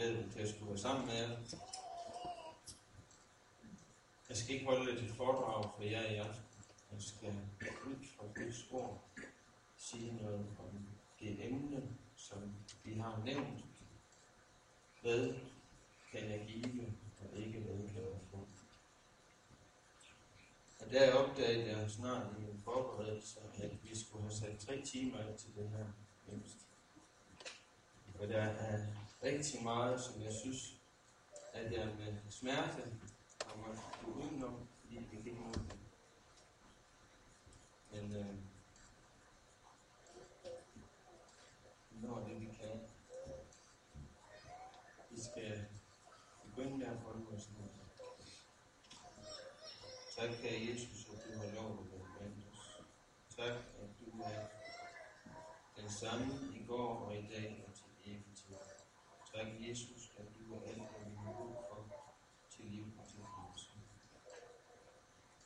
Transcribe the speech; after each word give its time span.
glæder 0.00 0.22
mig 0.22 0.32
til 0.32 0.40
at 0.40 0.48
skulle 0.48 0.70
være 0.70 0.78
sammen 0.78 1.06
med 1.06 1.14
jer. 1.14 1.36
Jeg 4.28 4.36
skal 4.36 4.54
ikke 4.54 4.66
holde 4.66 4.92
et 4.92 5.10
foredrag 5.10 5.70
for 5.76 5.82
jer 5.82 6.10
i 6.10 6.16
aften. 6.16 6.44
Jeg 6.92 7.02
skal 7.02 7.28
ud 7.86 8.06
fra 8.16 8.24
Guds 8.34 8.70
ord 8.70 9.04
sige 9.76 10.16
noget 10.22 10.46
om 10.58 10.86
det 11.20 11.46
emne, 11.46 11.82
som 12.16 12.54
vi 12.84 12.94
har 12.94 13.22
nævnt. 13.24 13.64
Hvad 15.02 15.34
kan 16.12 16.30
jeg 16.30 16.44
give, 16.48 16.92
og 17.20 17.38
ikke 17.38 17.58
hvad 17.58 17.88
kan 17.88 18.02
jeg 18.02 18.20
få? 18.30 18.46
Og 20.80 20.92
der 20.92 21.14
opdagede 21.14 21.78
jeg 21.78 21.90
snart 21.90 22.26
i 22.38 22.40
min 22.40 22.60
forberedelse, 22.64 23.40
at 23.54 23.70
vi 23.82 23.98
skulle 23.98 24.22
have 24.22 24.34
sat 24.34 24.58
tre 24.58 24.82
timer 24.82 25.18
af 25.18 25.34
til 25.38 25.54
det 25.56 25.68
her 25.68 25.86
mindst. 26.26 26.56
Og 28.20 28.28
der 28.28 28.42
er 28.42 28.86
rigtig 29.22 29.62
meget, 29.62 30.00
som 30.00 30.22
jeg 30.22 30.32
synes, 30.32 30.76
at 31.52 31.72
jeg 31.72 31.86
med 31.86 32.16
smerte 32.30 32.82
kommer 33.38 33.74
udenom, 34.06 34.68
fordi 34.80 34.96
vi 34.96 35.04
kan 35.04 35.18
ikke 35.18 35.40
nå 35.40 35.52
det. 35.52 35.78
Men 37.92 38.16
øh, 38.16 38.34
når 42.02 42.18
det, 42.18 42.40
vi 42.40 42.46
kan. 42.46 42.80
Vi 45.10 45.20
skal 45.20 45.64
begynde 46.44 46.78
med 46.78 46.86
at 46.86 46.96
holde 46.96 47.26
os 47.28 47.48
ned. 47.58 47.68
Tak, 50.16 50.30
kære 50.42 50.66
Jesus, 50.70 51.08
at 51.12 51.34
du 51.34 51.38
har 51.38 51.54
lov 51.54 51.70
at 51.72 51.92
være 51.92 52.06
blandt 52.18 52.36
os. 52.52 52.82
Tak, 53.36 53.52
at 53.52 53.88
du 54.00 54.20
er 54.22 54.46
den 55.76 55.90
samme 55.90 56.56
i 56.60 56.64
går 56.66 56.88
og 56.94 57.16
i 57.16 57.26
dag 57.26 57.64
og 57.68 57.74
til 57.74 57.84
evig 58.04 58.24
tid. 58.36 58.54
Tak, 59.40 59.48
Jesus, 59.68 60.12
at 60.18 60.26
du 60.38 60.54
er 60.54 60.60
alt, 60.60 60.76
hvad 60.76 61.10
vi 61.10 61.16
har 61.16 61.32
brug 61.32 61.56
for 61.68 62.14
til 62.50 62.64
liv 62.64 62.84
og 62.98 63.08
til 63.08 63.18
frelse. 63.18 63.70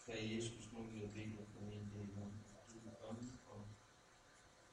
Kære 0.06 0.34
Jesus, 0.34 0.72
nu 0.72 0.82
vil 0.82 1.00
jeg 1.00 1.12
bede 1.12 1.46
for 1.52 1.60
min 1.60 1.90
del 1.94 2.22
om, 2.22 2.32
at 2.54 2.72
du 2.72 2.78
vil 2.78 2.96
komme 3.02 3.38
og 3.46 3.68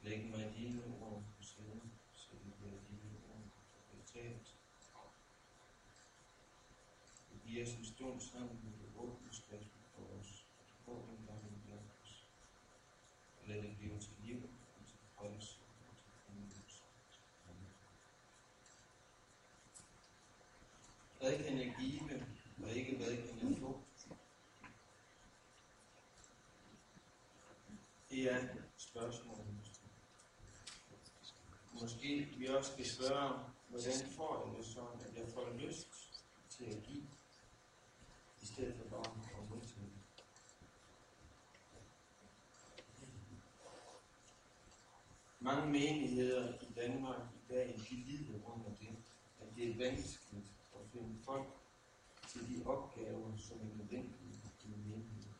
lægge 0.02 0.26
mig 0.28 0.54
dine 0.56 0.82
ord 1.00 1.22
på 1.36 1.42
siden, 1.42 1.92
så 2.12 2.30
det 2.44 2.52
bliver 2.58 2.80
dine 2.88 3.18
ord, 3.30 3.46
der 3.72 3.80
bliver 3.88 4.04
talt. 4.14 4.56
Du 7.30 7.36
giver 7.46 7.62
os 7.66 7.74
en 7.74 7.84
stund 7.84 8.20
sammen, 8.20 8.60
med 8.64 8.72
det 8.72 8.90
åbne 8.96 9.32
skrift 9.32 9.72
for 9.94 10.02
os, 10.18 10.46
og 10.58 10.64
du 10.68 10.74
får 10.84 11.06
den 11.10 11.26
gang 11.26 11.42
i 11.68 11.72
os. 11.72 12.26
Og 13.40 13.48
lad 13.48 13.62
det 13.62 13.76
blive 13.78 13.98
til 14.00 14.12
liv 14.24 14.42
og 14.78 14.86
til 14.86 14.98
frelse 15.16 15.58
og 15.88 15.96
til 15.96 16.10
fornyelse. 16.26 16.82
Amen. 17.48 17.72
Hvad 21.22 21.44
kan 21.44 21.58
jeg 21.58 21.74
give, 21.80 22.26
og 22.62 22.70
ikke 22.70 22.96
hvad 22.96 23.16
kan 23.16 23.50
jeg 23.50 23.58
få? 23.58 23.82
Det 28.10 28.32
er 28.32 28.48
spørgsmålet. 28.76 29.80
Måske 31.72 32.28
vi 32.42 32.48
også 32.48 32.72
skal 32.72 32.86
spørge, 32.86 33.38
hvordan 33.68 33.92
får 34.16 34.46
jeg 34.46 34.58
det 34.58 34.66
sådan, 34.66 35.00
at 35.00 35.16
jeg 35.16 35.28
får 35.34 35.52
lyst 35.58 35.88
til 36.50 36.64
at 36.64 36.82
give, 36.82 37.06
i 38.42 38.46
stedet 38.46 38.74
for 38.76 38.88
bare 38.88 39.42
at 39.42 39.50
modtage. 39.50 39.92
Mange 45.40 45.66
menigheder 45.66 46.54
i 46.60 46.72
Danmark 46.76 47.22
i 47.34 47.52
dag, 47.52 47.80
de 47.90 47.94
lider 47.94 48.38
under 48.44 48.70
det, 48.80 48.96
at 49.40 49.46
det 49.56 49.70
er 49.70 49.76
vanskeligt 49.76 50.46
at 50.74 50.80
finde 50.92 51.22
folk 51.24 51.48
til 52.28 52.40
de 52.40 52.66
opgaver, 52.66 53.36
som 53.36 53.60
er 53.60 53.76
nødvendige 53.76 54.40
i 54.64 54.66
en 54.66 54.88
menighed. 54.88 55.32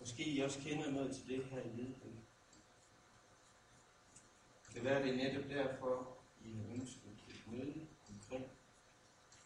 Måske 0.00 0.24
I 0.24 0.40
også 0.40 0.60
kender 0.60 0.90
noget 0.90 1.16
til 1.16 1.28
det 1.28 1.44
her 1.44 1.60
i 1.60 1.76
Lidbæk. 1.76 2.23
Kan 4.84 4.92
være, 4.92 5.02
det 5.02 5.12
er 5.12 5.16
netop 5.16 5.50
derfor, 5.50 6.18
I 6.44 6.52
har 6.52 6.74
ønsket 6.74 7.12
et 7.28 7.42
møde 7.46 7.86
omkring 8.08 8.50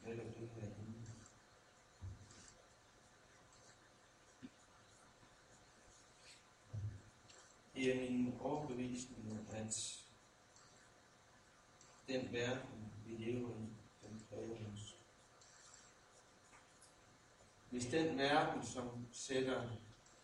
netop 0.07 0.27
det 0.39 0.49
her 0.49 0.67
emne. 0.67 1.07
Det 7.75 7.93
er 7.93 8.11
min 8.11 8.35
overbevisning, 8.41 9.49
at 9.51 10.05
den 12.09 12.33
verden, 12.33 12.93
vi 13.07 13.25
lever 13.25 13.49
i, 13.49 13.69
den 14.03 14.23
kræver 14.29 14.57
os. 14.73 14.97
Hvis 17.71 17.87
den 17.87 18.19
verden, 18.19 18.67
som 18.67 19.07
sætter 19.13 19.71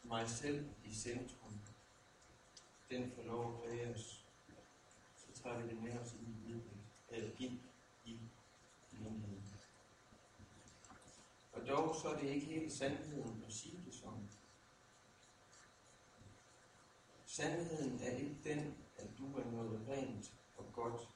mig 0.03 0.28
selv 0.28 0.70
i 0.84 0.94
centrum, 0.94 1.60
den 2.91 3.12
får 3.16 3.22
lov 3.22 3.54
at 3.54 3.60
præge 3.60 3.94
os, 3.94 4.23
så 5.44 5.50
tager 5.50 5.62
vi 5.62 5.69
det 5.69 5.82
med 5.82 5.99
os 5.99 6.12
ind 6.12 6.28
i 6.28 6.49
livet, 6.49 6.71
eller 7.09 7.31
ind 7.38 7.60
i 8.05 8.21
menigheden. 8.93 9.55
Og 11.53 11.69
dog 11.69 11.94
så 12.03 12.09
er 12.09 12.19
det 12.19 12.28
ikke 12.28 12.47
helt 12.47 12.72
sandheden 12.72 13.44
at 13.47 13.53
sige 13.53 13.83
det 13.87 13.94
sådan. 13.94 14.31
Sandheden 17.27 18.00
er 18.00 18.10
ikke 18.10 18.37
den, 18.44 18.75
at 18.97 19.09
du 19.19 19.37
er 19.37 19.50
noget 19.50 19.88
rent 19.88 20.34
og 20.56 20.65
godt, 20.72 21.09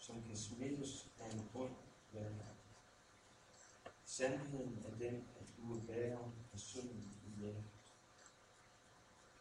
som 0.00 0.22
kan 0.22 0.36
smittes 0.36 1.08
af 1.20 1.32
en 1.34 1.48
grund 1.52 1.74
verden. 2.12 2.40
Sandheden 4.04 4.84
er 4.86 4.98
den, 4.98 5.28
at 5.40 5.46
du 5.56 5.74
er 5.74 5.80
værre 5.80 6.32
af 6.52 6.58
synden 6.58 7.14
i 7.26 7.40
hjertet. 7.40 7.64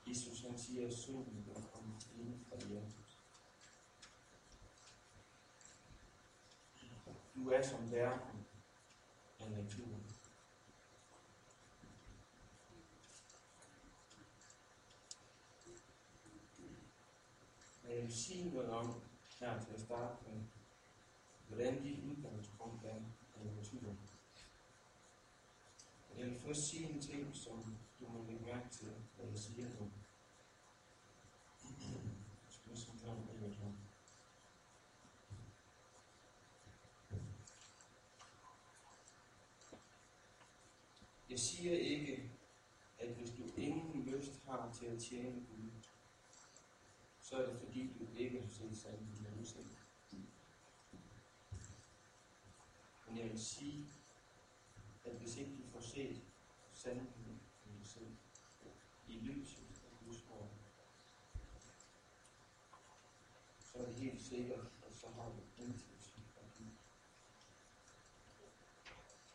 Jesus 0.08 0.42
han 0.42 0.60
siger, 0.60 0.88
at 0.88 0.94
synden 0.94 1.46
vil 1.46 1.64
komme 1.74 1.94
ind 2.20 2.46
fra 2.50 2.68
hjertet. 2.68 3.10
Du 7.50 7.54
er 7.54 7.62
som 7.62 7.92
verden 7.92 8.46
og 9.40 9.52
naturen. 9.52 10.04
Men 17.84 17.92
jeg 17.92 18.04
vil 18.04 18.14
sige 18.14 18.50
noget 18.50 18.70
om, 18.70 19.02
her 19.40 19.62
til 19.62 19.74
at 19.74 19.82
starte 19.82 20.16
med, 20.28 20.42
hvordan 21.48 21.84
dit 21.84 22.04
udgangspunkt 22.04 22.86
er 22.86 22.96
af 23.40 23.46
naturen. 23.56 24.00
Jeg 26.18 26.26
vil 26.26 26.40
først 26.40 26.70
sige 26.70 26.90
en 26.90 27.02
ting, 27.02 27.36
som 27.36 27.78
du 28.00 28.08
må 28.08 28.26
lægge 28.28 28.46
mærke 28.46 28.70
til, 28.70 28.94
hvad 29.16 29.28
jeg 29.28 29.40
siger 29.40 29.68
nu. 29.80 29.92
Jeg 32.46 32.52
skal 32.52 32.70
næsten 32.70 33.00
tage 33.00 33.12
en 33.12 33.30
enkelt 33.36 33.56
her. 33.56 33.72
Jeg 41.30 41.40
siger 41.70 41.82
ikke, 41.82 42.32
at 43.00 43.10
hvis 43.10 43.30
du 43.30 43.44
ingen 43.58 44.04
lyst 44.04 44.44
har 44.46 44.72
til 44.74 44.86
at 44.86 45.02
tjene 45.02 45.46
Gud, 45.50 45.70
så 47.22 47.36
er 47.36 47.50
det 47.50 47.60
fordi, 47.60 47.94
du 48.00 48.18
ikke 48.18 48.42
har 48.42 48.48
set 48.48 48.78
sandheden 48.78 49.36
med 49.38 49.46
selv. 49.46 49.70
Men 53.08 53.18
jeg 53.18 53.30
vil 53.30 53.40
sige, 53.40 53.86
at 55.06 55.16
hvis 55.16 55.38
ikke 55.38 55.52
du 55.58 55.68
får 55.68 55.82
set 55.82 56.22
sandheden 56.74 57.42
med 57.66 57.78
dig 57.80 57.88
selv, 57.88 58.16
i 59.08 59.20
lyset 59.20 59.82
af 59.86 60.06
Guds 60.06 60.24
ord, 60.32 60.50
så 63.60 63.78
er 63.78 63.86
det 63.86 63.96
helt 63.96 64.22
sikkert, 64.22 64.66
at 64.88 64.96
så 64.96 65.08
har 65.10 65.30
du 65.30 65.64
intet 65.64 66.14
fra 66.34 66.42
Gud. 66.58 66.72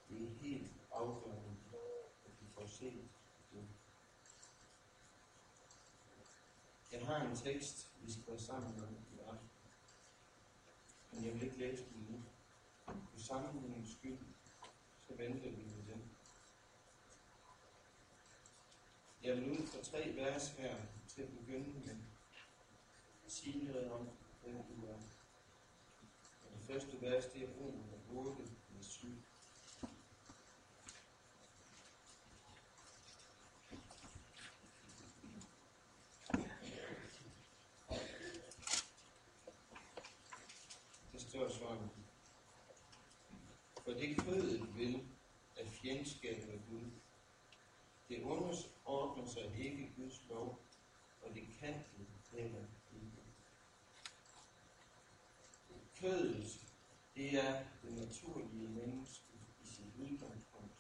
Det 0.09 0.27
er 0.27 0.31
helt 0.31 0.73
afgørende, 0.93 1.57
at 2.25 2.33
du 2.41 2.47
får 2.55 2.67
set 2.67 3.09
det. 3.53 3.69
Jeg 6.93 7.07
har 7.07 7.24
en 7.35 7.41
tekst, 7.41 7.89
vi 8.03 8.13
skal 8.13 8.25
være 8.27 8.39
sammen 8.39 8.83
om 8.83 8.97
i 9.17 9.19
aften. 9.19 9.49
Men 11.13 11.25
jeg 11.25 11.35
vil 11.35 11.43
ikke 11.43 11.59
læse 11.59 11.85
den 11.85 12.07
nu. 12.11 12.23
For 12.87 13.19
sammenhængens 13.19 13.91
skyld, 13.99 14.19
så 15.07 15.15
venter 15.15 15.51
vi 15.51 15.63
med 15.63 15.95
den. 15.95 16.11
Jeg 19.23 19.37
vil 19.37 19.51
ud 19.51 19.67
fra 19.67 19.83
tre 19.83 20.13
vers 20.17 20.49
her 20.49 20.77
til 21.09 21.23
at 21.23 21.29
begynde 21.29 21.81
med 21.87 21.97
at 23.27 23.33
sige 23.33 23.65
noget 23.65 23.93
om, 23.93 24.09
hvem 24.43 24.55
du 24.55 24.87
er. 24.87 24.99
Og 26.45 26.59
det 26.59 26.63
første 26.67 27.01
vers, 27.01 27.25
det 27.27 27.43
er 27.43 27.49
Romer 27.49 28.29
8, 28.29 28.43
vers 28.75 28.87
7. 28.87 29.09
står 41.35 41.49
sådan. 41.49 41.89
For 43.85 43.91
det 43.91 44.21
kødet 44.21 44.77
vil 44.77 45.03
af 45.57 45.67
fjendskab 45.67 46.37
med 46.47 46.61
Gud. 46.71 46.91
Det 48.09 48.23
underordner 48.23 49.27
sig 49.27 49.59
ikke 49.59 49.93
Guds 49.97 50.23
lov, 50.29 50.61
og 51.23 51.35
det 51.35 51.43
kan 51.61 51.75
det 51.75 52.07
heller 52.33 52.59
ikke. 52.59 53.25
Kødet, 56.05 56.61
det 57.17 57.45
er 57.45 57.65
det 57.83 57.93
naturlige 57.93 58.69
menneske 58.69 59.25
i 59.63 59.67
sit 59.67 59.95
udgangspunkt. 59.99 60.73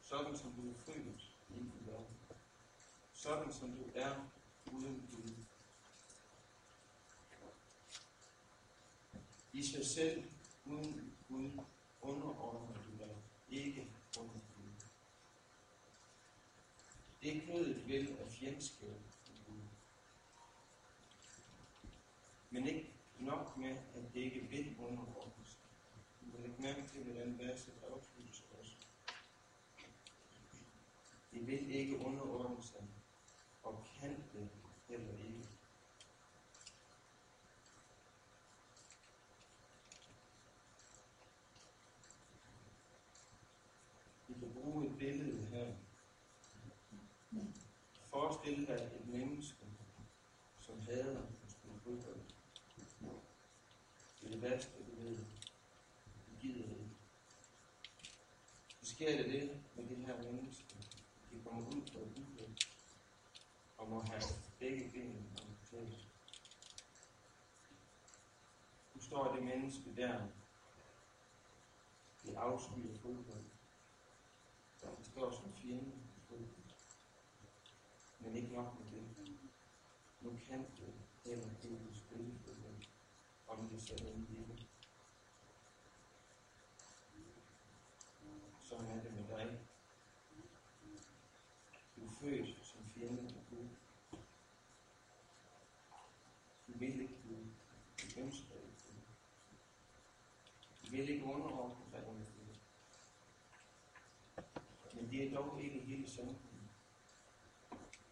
Sådan 0.00 0.38
som 0.38 0.52
du 0.52 0.70
er 0.70 0.74
født 0.74 1.36
ind 1.50 1.72
i 1.80 1.86
verden. 1.86 2.16
Sådan 3.12 3.52
som 3.52 3.72
du 3.72 3.84
er 3.94 4.30
uden 4.72 5.08
Gud. 5.12 5.34
I 9.52 9.62
sig 9.62 9.86
selv, 9.86 10.24
uden 10.64 11.16
Gud, 11.28 11.50
underordner 12.00 12.82
du 12.82 12.90
dig 12.98 13.16
ikke 13.48 13.92
under 14.18 14.34
Gud. 14.34 14.72
Det 17.22 17.42
kødet 17.46 17.88
vil 17.88 18.16
af 18.18 18.30
fjendskab 18.30 19.00
Gud. 19.46 19.60
Men 22.50 22.66
ikke 22.66 22.90
nok 23.20 23.56
med, 23.56 23.76
ikke 24.14 24.40
vil 24.40 24.76
underordnes. 24.78 25.58
Du 26.20 26.30
kan 26.30 26.40
lægge 26.40 26.62
mærke 26.62 26.88
til, 26.88 27.02
hvordan 27.04 27.38
verset 27.38 27.74
afsluttes 27.82 28.44
også. 28.58 28.76
De 31.32 31.38
vil 31.40 31.74
ikke 31.74 31.98
underordne 31.98 32.62
sig, 32.62 32.84
og 33.62 33.86
kan 34.00 34.24
det 34.32 34.48
heller 34.88 35.12
ikke. 35.12 35.48
Vi 44.28 44.34
kan 44.38 44.52
bruge 44.52 44.86
et 44.86 44.98
billede 44.98 45.46
her. 45.46 45.74
Forestil 48.06 48.66
dig 48.66 48.74
et 48.74 49.06
menneske, 49.08 49.66
som 50.60 50.80
hader 50.80 51.20
at 51.20 51.50
spille 51.50 51.80
debat, 54.40 54.70
og 54.78 54.86
du 54.86 55.02
ved. 55.02 55.16
Du 56.26 56.40
gider 56.40 56.62
det 56.62 56.76
ikke. 56.76 56.96
Så 58.82 58.94
sker 58.94 59.16
det 59.16 59.26
det 59.26 59.60
med 59.76 59.88
det 59.88 59.96
her 59.96 60.22
menneske. 60.22 60.76
De 61.30 61.40
kommer 61.44 61.66
ud 61.66 61.80
på 61.92 61.98
et 61.98 62.18
uheld 62.18 62.56
og 63.78 63.88
må 63.88 64.00
have 64.00 64.22
begge 64.58 64.90
ben 64.92 65.26
amputeret. 65.42 66.06
Nu 68.94 69.00
står 69.00 69.34
det 69.34 69.42
menneske 69.42 69.96
der. 69.96 70.26
Det 72.22 72.34
afskyer 72.34 72.98
fodbold. 73.02 73.44
Det 74.80 75.06
står 75.06 75.30
som 75.30 75.52
fjende 75.52 75.92
i 76.16 76.20
fodbold. 76.28 76.74
Men 78.20 78.36
ikke 78.36 78.52
nok 78.52 78.74
med 78.78 79.00
det. 79.00 79.36
Nu 80.20 80.30
kan 80.46 80.58
det 80.58 80.94
heller 81.24 81.50
ikke 81.64 81.78
spille 81.94 82.38
fodbold, 82.44 82.50
om 82.50 82.50
det 82.50 82.50
så 82.50 82.60
end 82.60 82.78
ikke. 82.80 82.90
Sådan 88.70 88.86
er 88.86 89.02
det 89.02 89.14
med 89.14 89.28
dig. 89.28 89.58
Du 91.96 92.06
er 92.06 92.10
født 92.20 92.66
som 92.66 92.80
fjende 92.94 93.22
af 93.22 93.42
Gud. 93.50 93.68
Du 96.66 96.78
vil 96.78 97.00
ikke 97.00 97.18
Gud. 97.22 97.44
Du 97.98 98.20
ønsker 98.20 98.54
ikke 98.54 98.82
Gud. 98.86 99.00
Du 100.84 100.90
vil 100.90 101.08
ikke 101.08 101.24
underordne 101.24 101.84
dig 101.92 102.06
under 102.08 102.26
Gud. 102.26 102.56
Men 104.94 105.10
det 105.10 105.26
er 105.26 105.34
dog 105.34 105.62
ikke 105.62 105.80
hele 105.80 106.10
sandheden. 106.10 106.70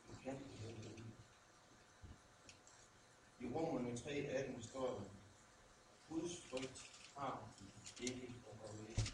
Du 0.08 0.14
kan 0.23 0.34
det 0.34 0.58
heller 0.58 0.91
ikke. 0.91 1.05
I 3.41 3.46
Romerne 3.46 3.93
3.18 3.93 4.62
står 4.62 4.87
der, 4.87 5.05
Guds 6.08 6.46
frygt 6.50 6.91
har 7.17 7.49
ikke 8.00 8.34
at 8.50 8.56
holde 8.56 8.88
ikke. 8.88 9.12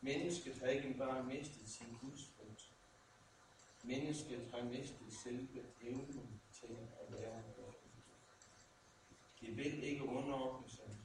Mennesket 0.00 0.58
har 0.58 0.66
ikke 0.66 0.94
bare 0.98 1.24
mistet 1.24 1.68
sin 1.68 1.96
gudsfrygt. 2.00 2.72
Mennesket 3.84 4.50
har 4.50 4.64
mistet 4.64 5.12
selve 5.22 5.64
evnen 5.82 6.40
til 6.52 6.76
at 7.00 7.12
være 7.12 7.42
Gud. 7.42 7.72
Det 9.40 9.56
vil 9.56 9.82
ikke 9.82 10.04
underordne 10.04 10.70
sig, 10.70 10.96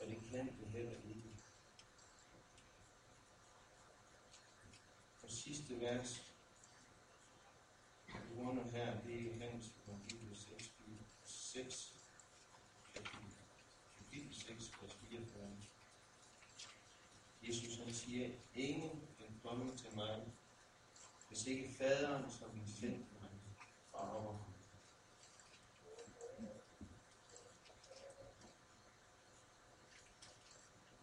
og 0.00 0.06
det 0.06 0.18
kan 0.30 0.46
det 0.46 0.68
heller 0.68 0.96
ikke. 1.08 1.30
Og 5.22 5.30
sidste 5.30 5.80
vers, 5.80 6.32
vi 8.06 8.12
runder 8.36 8.70
her, 8.70 9.00
det 9.00 9.14
er 9.14 9.32
Johannes 9.32 9.72
evangeliet 9.86 10.36
6, 10.38 10.72
6, 11.24 11.94
kapitel 13.98 14.34
6, 14.34 14.72
vers 14.82 14.94
44. 14.94 15.56
Jesus 17.42 17.78
han 17.78 17.94
siger, 17.94 18.30
ingen 18.54 18.90
kan 19.18 19.40
komme 19.42 19.76
til 19.76 19.94
mig, 19.94 20.22
hvis 21.40 21.56
ikke 21.56 21.74
faderen, 21.74 22.30
som 22.30 22.58
har 22.58 22.66
sendt 22.80 23.20
mig, 23.20 23.30
drager 23.92 24.22
ham. 24.22 24.38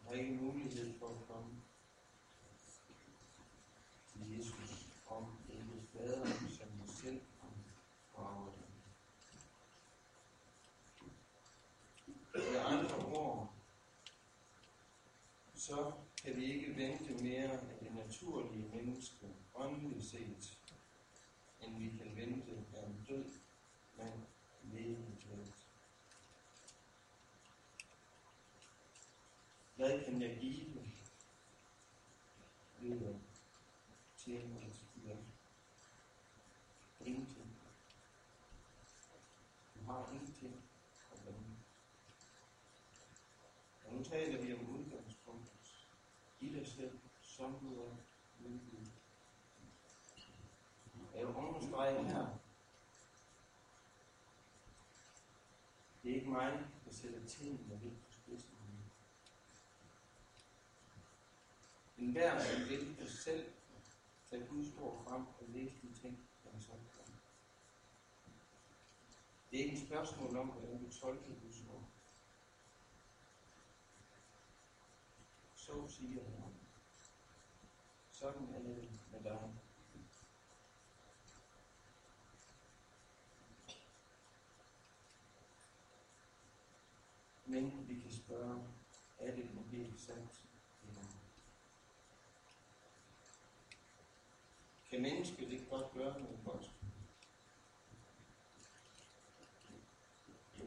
Jeg 0.03 0.05
har 0.05 0.13
ikke 0.13 0.33
mulighed 0.33 0.99
for 0.99 1.07
at 1.07 1.27
komme 1.27 1.61
til 4.13 4.37
Jesus, 4.37 4.85
om 5.07 5.37
ikke 5.49 5.87
faderen, 5.93 6.49
som 6.49 6.67
har 6.79 6.87
sendt 6.87 7.23
ham, 7.41 7.51
drager 8.15 8.35
ham. 8.35 8.53
Med 12.33 12.59
andre 12.65 12.95
ord, 12.95 13.53
så 15.55 15.91
kan 16.23 16.35
vi 16.35 16.45
ikke 16.45 16.75
vente 16.75 17.23
mere 17.23 17.51
af 17.51 17.77
det 17.79 17.96
naturlige 18.07 18.67
menneske, 18.75 19.35
åndeligt 19.55 20.05
set, 20.05 20.59
end 21.61 21.77
vi 21.77 21.97
kan 21.97 22.15
vente 22.15 22.51
af 22.75 22.85
en 22.85 23.05
død 23.09 23.31
mand 23.97 24.19
levende 24.63 25.17
glædt. 25.21 25.67
Hvad 29.75 30.03
kan 30.05 30.21
jeg 30.21 30.37
give 30.41 30.83
ved 32.79 33.07
at 33.07 33.15
tjene 34.17 34.59
hans 34.59 34.85
hjælp? 35.03 35.19
Ingenting. 37.05 37.55
Du 39.75 39.83
har 39.85 40.11
ingenting 40.13 40.63
at 41.11 41.25
vende. 41.25 41.55
Og 43.85 43.93
nu 43.93 44.03
taler 44.03 44.41
vi 44.41 44.53
om 44.53 44.69
udgangspunktet. 44.69 45.87
I 46.39 46.49
dig 46.49 46.67
selv, 47.37 47.97
myndighed. 48.39 48.85
Jeg 51.15 51.27
vil 51.27 51.35
understrege 51.35 52.03
her. 52.03 52.27
Det 56.03 56.11
er 56.11 56.15
ikke 56.15 56.29
mig, 56.29 56.67
der 56.85 56.93
sætter 56.93 57.25
tingene 57.27 57.79
lidt 57.83 58.05
på 58.05 58.11
spidsen. 58.11 58.57
En 61.97 62.11
hver, 62.11 62.39
som 62.39 62.69
vil 62.69 63.11
selv 63.11 63.51
tage 64.29 64.47
Guds 64.47 64.67
ord 64.81 65.03
frem 65.03 65.21
og 65.21 65.43
læse 65.47 65.75
de 65.81 65.93
ting, 66.01 66.29
der 66.43 66.49
er 66.49 66.59
sagt 66.59 66.99
om. 66.99 67.13
Det 69.51 69.59
er 69.59 69.63
ikke 69.63 69.77
et 69.77 69.87
spørgsmål 69.87 70.37
om, 70.37 70.47
hvordan 70.47 70.85
vi 70.85 70.91
tolker 70.91 71.39
Guds 71.43 71.63
ord. 71.73 71.83
Så 75.55 75.87
siger 75.87 76.23
han. 76.23 76.46
Sådan 78.19 78.47
er 78.55 78.59
det 78.59 78.89
med 79.11 79.23
dig. 79.23 79.53
Men 87.45 87.87
vi 87.87 87.99
kan 88.01 88.11
spørge, 88.11 88.63
er 89.19 89.35
det 89.35 89.55
nu 89.55 89.61
helt 89.71 90.01
sandt? 90.01 90.45
eller? 90.87 91.01
Kan 94.89 95.01
mennesket 95.01 95.51
ikke 95.51 95.69
godt 95.69 95.91
gøre 95.93 96.19
noget 96.19 96.39
godt? 96.45 96.71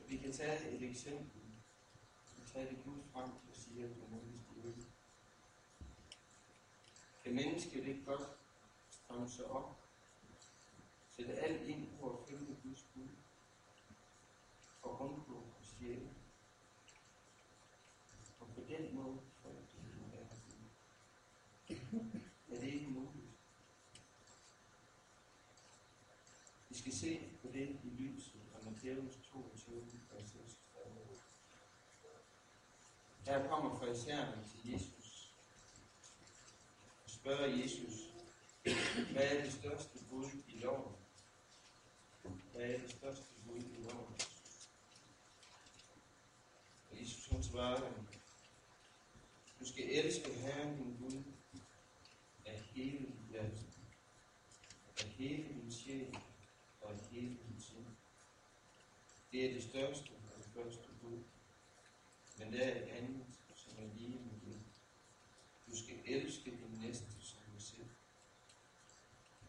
Vi 0.09 0.16
kan 0.16 0.33
tage 0.33 0.71
et 0.71 0.90
eksempel. 0.90 1.40
Vi 2.37 2.47
tager 2.52 2.69
det 2.69 2.85
Gud 2.85 3.02
frem 3.12 3.30
og 3.30 3.54
siger, 3.54 3.85
at 3.85 3.90
det 3.90 4.02
er. 4.02 4.39
Kan 7.30 7.37
mennesket 7.37 7.84
ikke 7.87 8.04
først 8.04 8.28
stramme 8.90 9.28
sig 9.28 9.44
op, 9.44 9.76
sætte 11.08 11.32
alt 11.32 11.68
ind 11.68 11.88
på 12.00 12.10
at 12.10 12.28
følge 12.28 12.56
Guds 12.62 12.82
bud, 12.94 13.08
og 14.82 15.00
undgå 15.00 15.44
at 15.60 15.66
stjæle. 15.66 16.10
Og 18.40 18.46
på 18.54 18.60
den 18.68 18.94
måde 18.94 19.18
frygte 19.42 19.76
du 19.76 20.06
være 20.12 20.26
Gud. 20.28 22.10
Er 22.50 22.60
det 22.60 22.72
ikke 22.72 22.87
muligt? 22.87 23.30
Vi 26.68 26.75
skal 26.75 26.92
se 26.92 27.30
på 27.42 27.49
det 27.52 27.80
i 27.84 27.88
lyset 27.88 28.40
af 28.54 28.64
Matthæus 28.64 29.16
22, 29.32 29.75
vers 30.12 30.28
36. 30.28 30.50
Her 33.26 33.49
kommer 33.49 33.78
fra 33.78 33.87
til 33.87 33.94
spørger 37.30 37.56
Jesus, 37.56 37.94
hvad 39.12 39.22
er 39.22 39.44
det 39.44 39.52
største 39.52 39.99
bud 40.10 40.26
i 40.49 40.58
loven? 40.58 40.94
Hvad 42.52 42.62
er 42.62 42.78
det 42.78 42.90
største 42.90 43.25
bud 43.46 43.58
i 43.58 43.82
loven? 43.82 44.14
Og 46.90 47.00
Jesus 47.00 47.28
han 47.28 47.42
svarer 47.42 47.80
dem, 47.80 47.94
du 49.60 49.66
skal 49.66 49.84
elske 49.90 50.32
Herren 50.32 50.76
din 50.76 50.96
Gud 51.00 51.22
af 52.46 52.60
hele 52.60 52.99
dit 52.99 53.30
hjerte, 53.30 53.64
af 54.99 55.04
hele 55.04 55.49
din 55.49 55.72
sjæl 55.72 56.16
og 56.80 56.90
af 56.90 56.99
hele 57.10 57.28
din 57.28 57.60
sind. 57.60 57.87
Det 59.32 59.44
er 59.44 59.52
det 59.52 59.62
største 59.62 60.10
og 60.10 60.38
det 60.38 60.46
første 60.54 60.88
bud. 61.02 61.18
Men 62.38 62.52
der 62.52 62.64
er 62.64 62.82
et 62.82 62.88
andet, 62.88 63.26
som 63.54 63.72
er 63.78 63.94
lige 63.94 64.18
med 64.18 64.40
det. 64.52 64.60
Du 65.70 65.76
skal 65.76 65.96
elske 66.04 66.50
din 66.50 66.80
næste 66.80 67.06
som 67.20 67.38
dig 67.52 67.62
selv. 67.62 67.88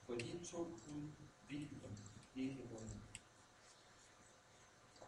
For 0.06 0.14
de 0.14 0.46
to 0.46 0.64
bud 0.64 1.10
hviler 1.48 1.90
hele 2.34 2.62
vejen. 2.72 3.04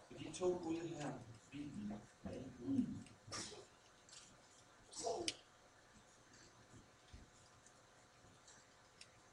For 0.09 0.17
de 0.19 0.32
to 0.43 0.59
bud 0.59 0.87
her. 0.89 1.13
Hviler 1.51 1.97
alle 2.25 2.51
bud. 2.59 2.85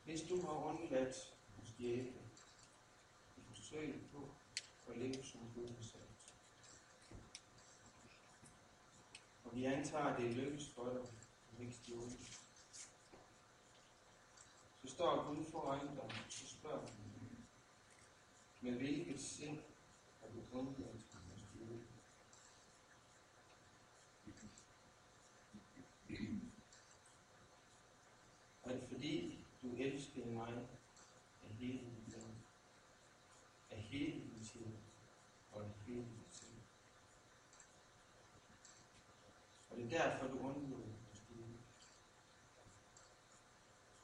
Hvis 0.04 0.22
du 0.22 0.40
har 0.40 0.52
undladt 0.52 1.34
at 1.62 1.68
stjæle 1.68 2.12
i 3.36 3.40
forsøg 3.48 4.00
på 4.12 4.28
at 4.88 4.98
leve 4.98 5.24
som 5.24 5.40
Gud 5.54 5.68
har 5.68 5.82
sagt, 5.82 6.34
og 9.44 9.56
vi 9.56 9.64
antager, 9.64 10.04
at 10.04 10.18
det 10.18 10.30
er 10.30 10.34
lykkes 10.34 10.68
for 10.68 10.84
dig, 10.84 11.02
at 11.52 11.60
ikke 11.60 11.74
stjåle, 11.74 12.10
så 14.82 14.88
står 14.88 15.34
Gud 15.34 15.44
foran 15.44 15.86
dig, 15.86 16.02
og 16.02 16.10
så 16.28 16.48
spørger 16.48 16.86
han, 16.86 17.46
med 18.60 18.72
hvilket 18.72 19.20
sind 19.20 19.58
har 20.20 20.28
du 20.28 20.58
undladt 20.58 20.94
at 20.94 21.40
stjæle? 21.40 21.84
Er 28.64 28.72
det 28.72 28.88
fordi, 28.88 29.44
du 29.62 29.74
elskede 29.76 30.26
mig 30.26 30.68
af 31.42 31.50
hele 31.50 31.78
dit 31.78 32.08
liv, 32.08 32.22
af 33.70 33.78
hele 33.78 34.20
dit 34.20 34.46
sind 34.46 34.76
og 35.52 35.64
af 35.64 35.70
hele 35.86 36.00
dit 36.00 36.34
sind? 36.34 36.62
Og 39.70 39.76
det 39.76 39.84
er 39.84 39.88
derfor, 39.88 40.26
du 40.26 40.38
undlod 40.38 40.84
at 41.12 41.16
stjæle? 41.16 41.58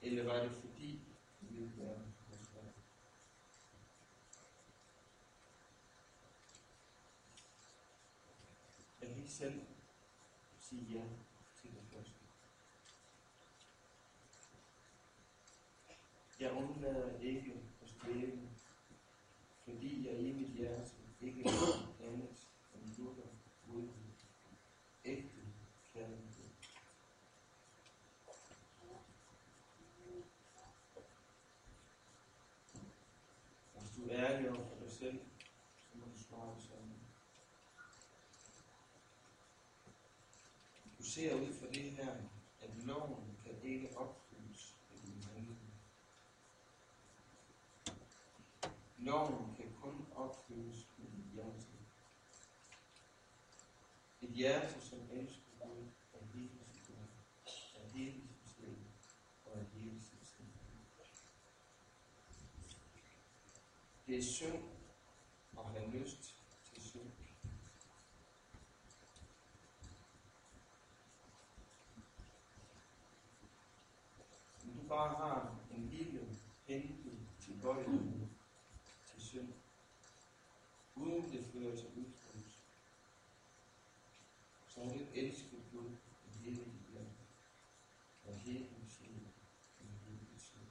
Eller 0.07 0.25
var 0.25 0.43
det 0.43 0.53
fordi, 0.53 1.01
du 1.41 1.47
ville? 1.55 1.73
Jeg 9.01 9.09
kan 9.09 9.19
ikke 9.19 9.31
selv 9.31 9.61
sige 10.61 10.83
ja 10.93 11.05
til 11.61 11.71
det 11.71 11.83
første. 11.93 12.13
Jeg 16.41 16.53
undlader 16.53 17.21
ikke 17.21 17.63
at 17.83 17.89
stjæle, 17.89 18.49
fordi 19.65 20.07
jeg 20.07 20.21
i 20.21 20.33
mit 20.33 20.49
hjerte 20.49 20.91
ikke 21.21 21.37
vil 21.37 21.49
andet 22.01 22.29
end 22.75 22.97
lukker 22.99 23.23
godhed, 23.67 23.89
ægte 25.05 25.43
kærlighed. 25.93 26.47
Hvis 33.75 33.91
du 33.97 34.09
er 34.11 34.27
ærlig 34.27 34.51
over 34.51 34.69
for 34.69 34.77
dig 34.81 34.91
selv, 34.91 35.19
så 35.93 35.99
må 35.99 36.05
du 36.05 36.19
svare 36.19 36.55
det 36.55 36.63
sådan. 36.63 36.93
Du 41.17 41.21
ser 41.21 41.35
ud 41.35 41.53
fra 41.53 41.67
det 41.67 41.91
her, 41.91 42.17
at 42.61 42.71
loven 42.85 43.37
kan 43.45 43.55
ikke 43.63 43.97
opfyldes 43.97 44.77
ved 44.91 44.99
din 44.99 45.23
handling. 45.35 45.75
Loven 48.99 49.57
kan 49.57 49.73
kun 49.83 50.07
opfyldes 50.15 50.89
med 50.99 51.07
dit 51.07 51.33
hjerte. 51.35 51.67
Et 54.23 54.31
hjerte, 54.31 54.81
som 54.81 54.99
elsker 55.13 55.43
Gud 55.61 55.87
af 56.15 56.27
hele 56.35 56.49
sin 56.49 56.83
Gud, 56.87 57.09
af 57.75 57.91
hele 57.95 58.13
sin 58.13 58.49
sjæl 58.57 58.77
og 59.47 59.59
af 59.59 59.65
hele 59.75 60.01
sin 60.01 60.19
sind. 60.23 60.49
Det 64.07 64.19
er 64.19 64.23
synd 64.23 64.65
at 65.59 65.65
have 65.65 65.91
lyst 65.91 66.35
til 66.73 66.83
synd. 66.83 67.11
Når 74.67 74.83
du 74.83 74.89
bare 74.89 75.17
har 75.17 75.55
en 75.77 75.89
lille, 75.89 76.21
heldig 76.67 77.19
tilbøjelighed 77.41 78.27
til 79.07 79.23
synd, 79.23 79.53
uden 81.57 81.73
det 81.73 81.73
fører 81.73 81.77
til 81.77 81.99
udtryk, 81.99 82.51
så 84.69 84.81
har 84.81 84.89
du 84.89 84.99
ikke 84.99 85.15
elsket 85.15 85.61
Gud 85.73 85.91
i 86.27 86.39
hele 86.45 86.57
dit 86.57 86.93
hjerte, 86.93 87.11
og 88.25 88.33
i 88.33 88.37
hele 88.37 88.59
din 88.59 88.89
sjæl, 88.89 89.27
og 89.81 89.87
i 89.87 89.89
hele 89.89 90.19
dit 90.33 90.43
sind. 90.43 90.69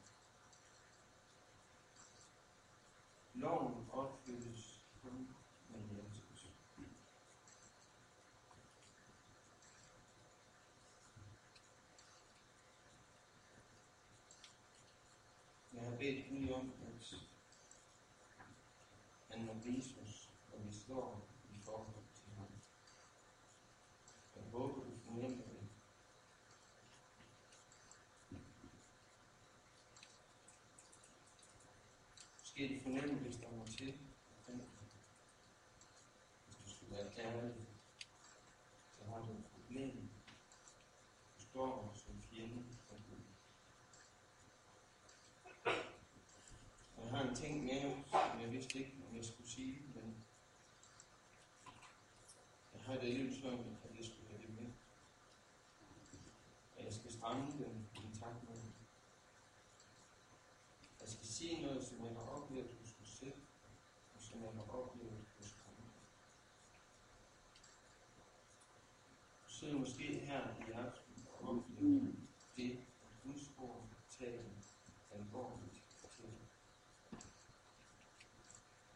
Loven 3.33 3.89
opfyldes 3.91 4.79
kun 5.01 5.29
med 5.69 5.79
hjertet. 5.79 6.21
Jeg 15.73 15.83
har 15.83 15.97
bedt 15.97 16.29
Gud 16.29 16.45
om, 20.85 20.95
står 20.95 21.27
i 21.53 21.59
forhold 21.59 22.03
til 22.15 22.29
ham. 22.37 22.47
Jeg 24.35 24.43
håber, 24.51 24.83
du 24.83 24.91
fornemmer 25.05 25.43
det. 25.43 25.67
Måske 32.39 32.75
du 32.75 32.83
fornemmer, 32.83 33.19
hvis 33.21 33.35
der 33.35 33.51
må 33.51 33.65
til. 33.65 33.99
Hvis 36.47 36.57
du 36.63 36.69
skal 36.75 36.91
være 36.91 37.11
kærlig, 37.11 37.55
så 38.91 39.05
har 39.05 39.17
du 39.17 39.31
et 39.31 39.45
problem. 39.53 40.09
Du 41.37 41.41
står 41.41 41.93
som 41.95 42.21
fjende 42.21 42.63
for 42.87 42.95
Gud. 42.95 43.21
Jeg 46.97 47.09
har 47.09 47.29
en 47.29 47.35
ting 47.35 47.63
med, 47.63 48.03
som 48.11 48.41
jeg 48.41 48.51
vidste 48.51 48.79
ikke, 48.79 48.97
om 49.09 49.15
jeg 49.15 49.25
skulle 49.25 49.49
sige, 49.49 49.81
men 49.95 50.25
jeg 52.73 52.93
har 52.93 53.01
det 53.01 53.07
alligevel 53.07 53.41
sådan, 53.41 53.77
at 53.83 53.97
jeg 53.97 54.05
skulle 54.05 54.27
have 54.29 54.41
det 54.41 54.49
med. 54.49 54.71
Og 56.77 56.83
jeg 56.83 56.93
skal 56.93 57.11
stramme 57.13 57.51
den 57.51 57.89
i 57.95 58.19
takt 58.19 58.43
med 58.49 58.55
det. 58.55 58.73
Jeg 61.01 61.09
skal 61.09 61.27
sige 61.27 61.61
noget, 61.61 61.87
som 61.87 62.05
jeg 62.05 62.13
har 62.13 62.21
oplevet 62.21 62.69
hos 62.79 62.95
mig 62.99 63.07
selv, 63.07 63.41
og 64.15 64.21
som 64.21 64.43
jeg 64.43 64.51
har 64.51 64.71
oplevet 64.71 65.25
hos 65.37 65.55
andre. 65.67 65.89
Du 69.45 69.49
sidder 69.49 69.74
måske 69.85 70.19
her 70.19 70.41
i 70.67 70.71
aften 70.71 71.27
og 71.39 71.65
det, 72.57 72.71
at 72.71 73.23
Guds 73.23 73.51
ord 73.57 73.87
taler 74.09 74.43
alvorligt 75.11 75.83
til. 76.17 76.25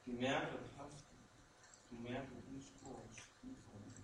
Du 0.05 0.11
mærker 0.11 0.57
kraften. 0.77 1.17
Du 1.91 1.95
mærker 1.95 2.35
Guds 2.51 2.73
ords 2.85 3.29
udfordrende. 3.43 4.01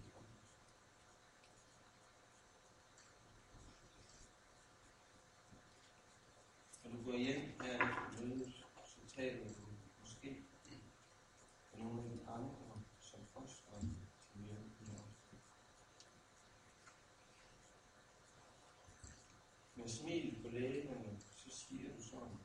Når 6.83 6.91
du 6.91 7.03
går 7.03 7.17
hjem 7.17 7.61
her 7.61 7.73
efter 7.73 8.25
mødet, 8.25 8.53
så 8.85 9.15
taler 9.15 9.47
du 9.47 9.65
måske 9.99 10.45
med 11.73 11.83
nogle 11.83 12.01
af 12.01 12.09
de 12.09 12.27
andre, 12.27 12.81
som 12.99 13.19
med 19.85 19.93
smil 19.93 20.35
på 20.41 20.47
lægerne, 20.47 21.19
så 21.19 21.49
siger 21.49 21.95
du 21.95 22.03
sådan. 22.03 22.37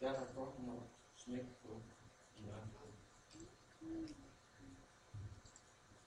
Der 0.00 0.12
er 0.12 0.18
der 0.18 0.25
godt 0.36 0.66
nok 0.66 0.82
smæk 1.14 1.46
på 1.62 1.82
i 2.36 2.42
hjertet. 2.42 2.70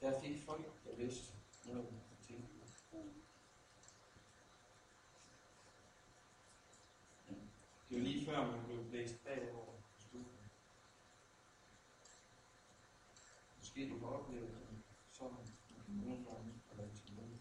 Der 0.02 0.22
fik 0.22 0.44
folk, 0.46 0.84
der 0.86 0.96
vidste 0.96 1.34
noget 1.66 1.88
at 1.88 2.28
tænke 2.28 2.48
på. 2.92 2.98
Det 7.90 7.98
var 7.98 8.04
lige 8.04 8.26
før, 8.26 8.52
man 8.52 8.66
blev 8.66 8.90
blæst 8.90 9.24
bagover 9.24 9.66
på 9.66 10.02
studiet. 10.02 10.50
Måske 13.58 13.90
du 13.90 14.00
har 14.00 14.08
oplevet 14.08 14.50
det 14.50 14.84
sådan 15.12 15.38
nogle 15.88 16.26
gange 16.26 16.54
at 16.72 16.78
være 16.78 16.90
til 16.96 17.14
møde. 17.16 17.38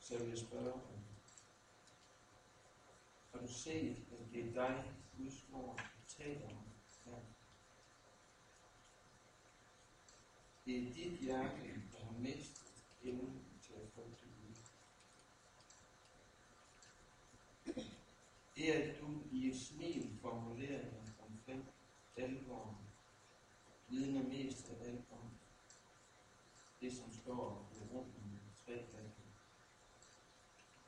Så 0.00 0.18
vil 0.18 0.28
jeg 0.28 0.38
spørge 0.38 0.64
dig, 0.64 0.98
har 3.32 3.46
du 3.46 3.52
set, 3.68 3.96
at 4.12 4.32
det 4.32 4.48
er 4.48 4.52
dig, 4.52 4.84
Guds 5.16 5.46
ord, 5.52 5.80
taler 6.06 6.48
om 6.48 6.56
her? 7.04 7.20
Det 10.64 10.78
er 10.78 10.94
dit 10.94 11.18
hjerte, 11.18 11.82
der 11.92 12.04
har 12.04 12.18
mistet 12.18 12.84
evnen 13.02 13.44
til 13.62 13.72
at 13.72 13.88
frygte 13.94 14.24
Gud. 14.24 14.54
Det 18.56 18.72
at 18.72 19.00
du 19.00 19.22
i 19.32 19.48
et 19.48 19.60
smil 19.60 20.18
formulerer 20.20 20.82
dig 20.82 21.12
omkring 21.28 21.68
alvoren, 22.16 22.76
vidner 23.88 24.28
mest 24.28 24.70
af 24.70 24.88
alt 24.88 25.04
om 25.10 25.30
det, 26.80 26.92
som 26.92 27.12
står 27.12 27.72
i 27.74 27.94
rummet 27.94 28.40
tre 28.66 28.72
gange. 28.72 29.12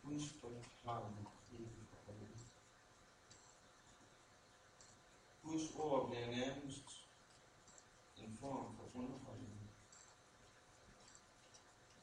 Guds 0.02 0.32
frygt 0.32 0.68
har 0.84 1.08
vi 1.08 1.58
ikke 1.58 1.86
for 1.90 2.12
øje. 2.12 2.30
Guds 5.50 5.74
ord 5.78 6.10
bliver 6.10 6.26
nærmest 6.26 7.06
en 8.16 8.36
form 8.36 8.76
for 8.76 8.98
underholdning. 8.98 9.70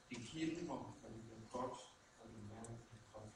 Det 0.09 0.17
kilder, 0.17 0.73
og 0.73 0.93
det 1.13 1.23
bliver 1.23 1.49
godt, 1.49 1.79
og 2.19 2.27
det 2.27 2.49
mærker 2.49 2.77
godt. 3.13 3.33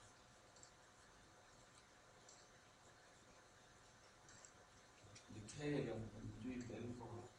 Det 5.33 5.49
taler 5.57 5.93
om 5.93 6.01
dyb 6.43 6.71
alvor. 6.71 7.29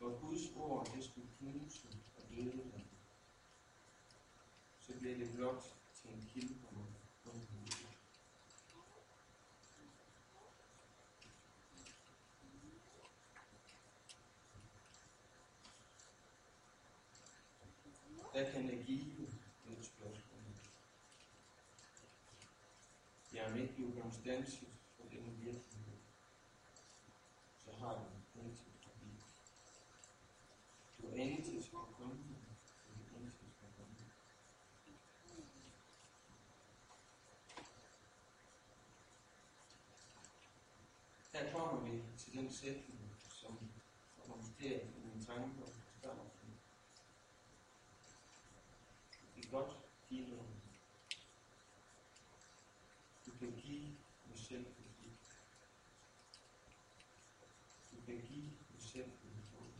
Når 0.00 0.18
Guds 0.20 0.56
ord 0.56 0.86
det 0.94 1.04
skulle 1.04 1.28
knuse 1.38 1.88
og 2.16 2.22
døde 2.30 2.52
dem, 2.52 2.82
så 4.80 4.98
bliver 4.98 5.18
det 5.18 5.32
blot 5.34 5.62
til 5.94 6.10
en 6.10 6.30
kilde 6.32 6.54
på 6.54 6.68
Hvad 18.38 18.52
kan 18.52 18.70
jeg 18.70 18.84
give? 18.86 19.04
Det 19.64 19.74
er 19.74 19.78
et 19.78 19.84
spørgsmål. 19.84 20.40
Jeg 23.34 23.37
er 23.48 23.62
ikke 23.62 23.86
ukonstantigt 23.86 24.72
for 24.96 25.04
den 25.10 25.40
virkelighed. 25.40 25.98
Så 27.64 27.70
har 27.78 27.94
du 27.94 28.40
intet 28.40 28.66
at 28.84 28.92
give. 29.00 29.20
Du 30.98 31.08
er 31.08 31.14
intet 31.14 31.64
at 31.64 31.70
komme. 31.70 32.24
Du 32.86 33.14
er 33.14 33.20
intet 33.20 33.50
at 33.62 33.70
komme. 33.76 33.94
Her 41.32 41.52
kommer 41.52 41.90
vi 41.90 42.02
til 42.18 42.32
den 42.32 42.52
sætning, 42.52 43.00
som 43.32 43.58
rumsterer 44.28 44.80
i 44.80 45.00
mine 45.04 45.24
tanker 45.24 45.62
og. 45.62 45.68
Det 49.36 49.44
er 49.44 49.50
godt 49.50 49.76
give 50.08 50.28
noget. 50.28 50.48
Du 53.26 53.30
kan 53.38 53.52
give 53.62 53.96
med 54.28 54.36
selvkritik. 54.36 55.18
Du 57.90 57.96
kan 58.06 58.20
give 58.28 58.50
med 58.72 58.80
selvkritik. 58.80 59.74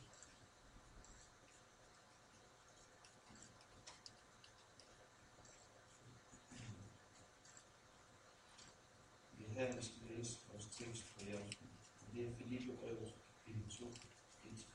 Vi 9.32 9.44
er 9.44 9.48
her, 9.48 9.76
vi 9.76 9.82
skal 9.82 10.06
læse 10.80 10.90
vores 10.90 10.98
tekst 10.98 11.02
for 11.02 11.30
jer. 11.30 11.44
Det 12.12 12.26
er 12.26 12.34
Filippe 12.36 12.76
Brevet, 12.76 13.14
kapitel 13.46 13.78
2, 13.78 13.86
1 13.86 14.66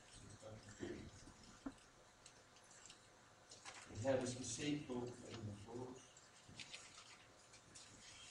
Det 3.88 4.06
er 4.06 4.12
her, 4.12 4.20
vi 4.20 4.30
skal 4.30 4.44
se 4.44 4.84
på, 4.86 4.94
hvad 4.94 5.30
vi 5.30 5.50
har 5.50 5.56
fået. 5.66 5.96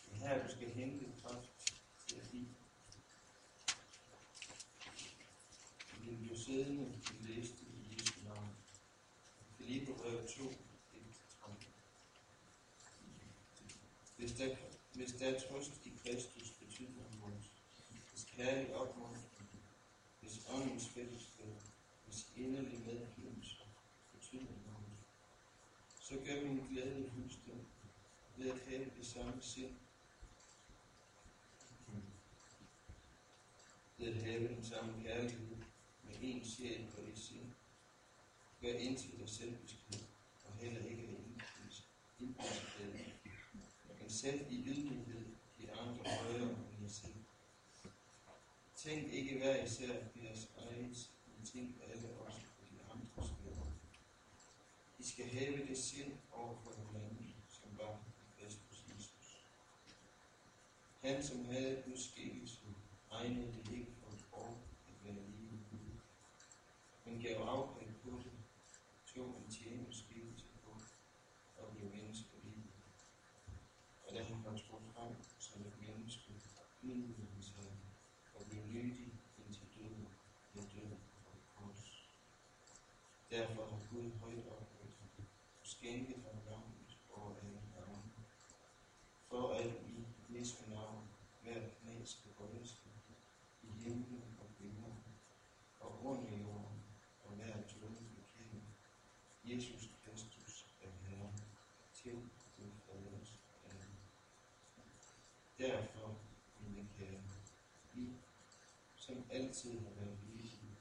Det 0.05 0.13
er 0.13 0.27
her, 0.27 0.47
du 0.47 0.51
skal 0.51 0.69
hente 0.69 1.05
kraft 1.21 1.49
til 2.07 2.15
at 2.15 2.31
give. 2.31 2.47
Vi 6.01 6.15
bliver 6.15 6.37
siddende, 6.37 7.01
vi 7.11 7.33
læste 7.33 7.63
i 7.63 7.93
Jesu 7.93 8.13
navn. 8.25 8.49
Filippe 9.57 9.93
Brevet 9.93 10.29
2, 10.29 10.43
1 10.43 10.55
13. 11.41 11.65
Hvis 14.17 14.31
der, 14.31 14.55
hvis 14.93 15.11
der 15.11 15.27
er 15.27 15.39
trøst 15.39 15.85
i 15.85 15.91
Kristus, 16.03 16.51
betyder 16.51 17.03
vores. 17.21 17.53
Hvis 18.13 18.25
kærlig 18.35 18.75
opmuntring, 18.75 19.49
hvis 20.21 20.45
åndens 20.49 20.87
fællesskab, 20.87 21.55
hvis 22.05 22.27
inderlig 22.35 22.79
medfølelse, 22.79 23.57
betyder 24.13 24.53
vores. 24.65 24.99
Så 26.01 26.13
gør 26.25 26.41
min 26.47 26.67
glæde 26.69 27.11
fuldstændig 27.15 27.65
ved 28.43 28.51
at 28.51 28.59
have 28.67 28.85
det 28.97 29.05
samme 29.05 29.41
sind. 29.41 29.75
Ved 33.97 34.07
at 34.07 34.23
have 34.23 34.47
den 34.47 34.65
samme 34.65 35.03
kærlighed 35.03 35.57
med 36.03 36.15
en 36.21 36.45
sjæl 36.45 36.87
og 36.97 37.03
et 37.09 37.17
sind. 37.17 37.51
Gør 38.61 38.73
indtil 38.73 39.19
dig 39.19 39.29
selvbeskridt 39.29 40.05
og 40.45 40.53
heller 40.53 40.85
ikke 40.85 41.03
af 41.03 41.23
indbrudsglæde. 42.19 43.13
Men 43.99 44.09
selv 44.09 44.51
i 44.51 44.63
ydmyghed 44.65 45.25
de 45.57 45.71
andre 45.71 46.03
højere 46.09 46.49
end 46.49 46.81
jer 46.81 46.89
selv. 46.89 47.23
Tænk 48.75 49.13
ikke 49.13 49.37
hver 49.37 49.63
især 49.63 50.03
på 50.03 50.19
jeres 50.23 50.49
eget, 50.57 51.09
men 51.27 51.45
tænk 51.45 51.75
alle 51.83 52.17
også 52.19 52.39
på 52.39 52.65
de 52.71 52.77
andres 52.93 53.33
glæder. 53.41 53.71
I 54.99 55.03
skal 55.03 55.25
have 55.25 55.67
det 55.67 55.77
sind 55.77 56.13
over 56.31 56.55
for 56.63 56.71
hinanden, 56.71 57.35
som 57.49 57.77
var 57.77 57.99
i 58.17 58.41
Kristus 58.41 58.83
Jesus. 58.89 59.45
Han, 61.03 61.23
som 61.23 61.45
havde 61.45 61.83
Guds 61.85 62.11
skikkelse, 62.11 62.61
regnede 63.11 63.53
det 63.53 63.71
ikke 63.73 63.91
for 64.01 64.11
et 64.11 64.25
år 64.31 64.57
at 64.87 64.93
være 65.03 65.13
lige. 65.13 65.51
Med 65.51 65.59
Gud, 65.71 65.99
men 67.05 67.21
gav 67.21 67.35
afkald 67.35 67.93
på 68.03 68.09
det, 68.09 68.31
tog 69.05 69.27
en 69.37 69.51
tjener 69.51 69.91
skikkelse 69.91 70.45
på 70.63 70.71
og 71.57 71.75
blev 71.75 71.89
menneske 71.89 72.29
livet. 72.43 72.73
Og 74.07 74.15
da 74.15 74.23
han 74.23 74.43
var 74.45 74.51
trådt 74.51 74.83
frem 74.95 75.15
som 75.39 75.61
et 75.61 75.81
menneske, 75.81 76.31
ydmygede 76.83 77.27
han 77.33 77.43
sig 77.43 77.71
og 78.35 78.45
blev 78.49 78.67
lydig 78.67 79.13
indtil 79.37 79.67
døden, 79.75 80.07
ja 80.55 80.61
døden 80.61 80.99
på 81.23 81.29
et 81.37 81.45
kors. 81.55 82.09
Derfor 83.29 83.65
har 83.65 83.81
Gud 83.91 84.11
højt 84.11 84.47
ophøjt 84.47 84.95
ham 84.99 85.25
og 85.61 85.67
skænket 85.67 86.23
ham 86.25 86.35
navnet 86.45 86.97
over 87.15 87.35
alle 87.35 87.61
navne. 87.75 88.11
For 89.29 89.53
at 89.53 89.65
i 89.65 90.03
Jesu 90.39 90.69
navn 90.69 91.07
hver 91.43 91.61
knæ 91.69 92.05
skal 92.05 92.31
bøje 92.37 92.65
sig 92.65 92.91
i 93.63 93.67
himlen 93.83 94.23
og 94.39 94.47
på 94.57 94.63
jorden 94.63 95.03
og 95.79 96.05
under 96.05 96.37
jorden 96.37 96.83
og 97.23 97.31
hver 97.35 97.53
tunge 97.67 97.97
bekende. 98.15 98.61
Jesus 99.45 99.89
Kristus 100.03 100.65
er 100.81 100.89
Herre 101.07 101.33
til 101.93 102.13
Gud 102.57 102.71
Faders 102.85 103.39
ære. 103.65 103.89
Derfor, 105.57 106.15
mine 106.59 106.89
kære, 106.97 107.21
I, 107.95 108.13
som 108.95 109.25
altid 109.63 109.79
har 109.79 109.93
været 109.95 110.17
lydige, 110.33 110.77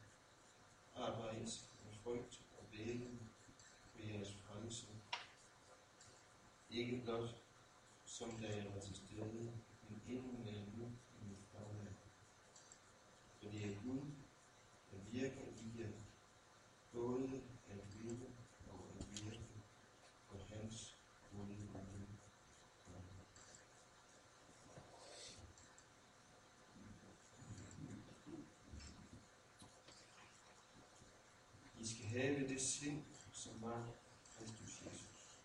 arbejde 0.97 1.41
med 1.85 1.93
frygt 2.03 2.43
og 2.59 2.67
bælen 2.73 3.21
for 3.93 4.03
jeres 4.13 4.33
fremtid. 4.33 4.89
Ikke 6.71 7.03
blot 7.05 7.37
som 8.07 8.31
da 8.41 8.47
jeg 8.47 8.67
var 8.75 8.81
til 8.81 8.95
stede, 8.95 9.53
men 9.89 10.03
endnu 10.09 10.33
mere 10.33 10.67
nu 10.77 10.85
i 11.21 11.25
mit 11.29 11.45
fravær. 11.53 11.93
For 13.43 13.51
det 13.51 13.65
er 13.65 13.83
Gud, 13.85 14.01
der 14.91 14.99
virker 15.11 15.41
i 15.41 15.81
jer, 15.81 15.93
have 32.13 32.49
det 32.49 32.61
sind, 32.61 33.03
som 33.33 33.63
var 33.63 33.89
Kristus 34.39 34.83
Jesus. 34.85 35.39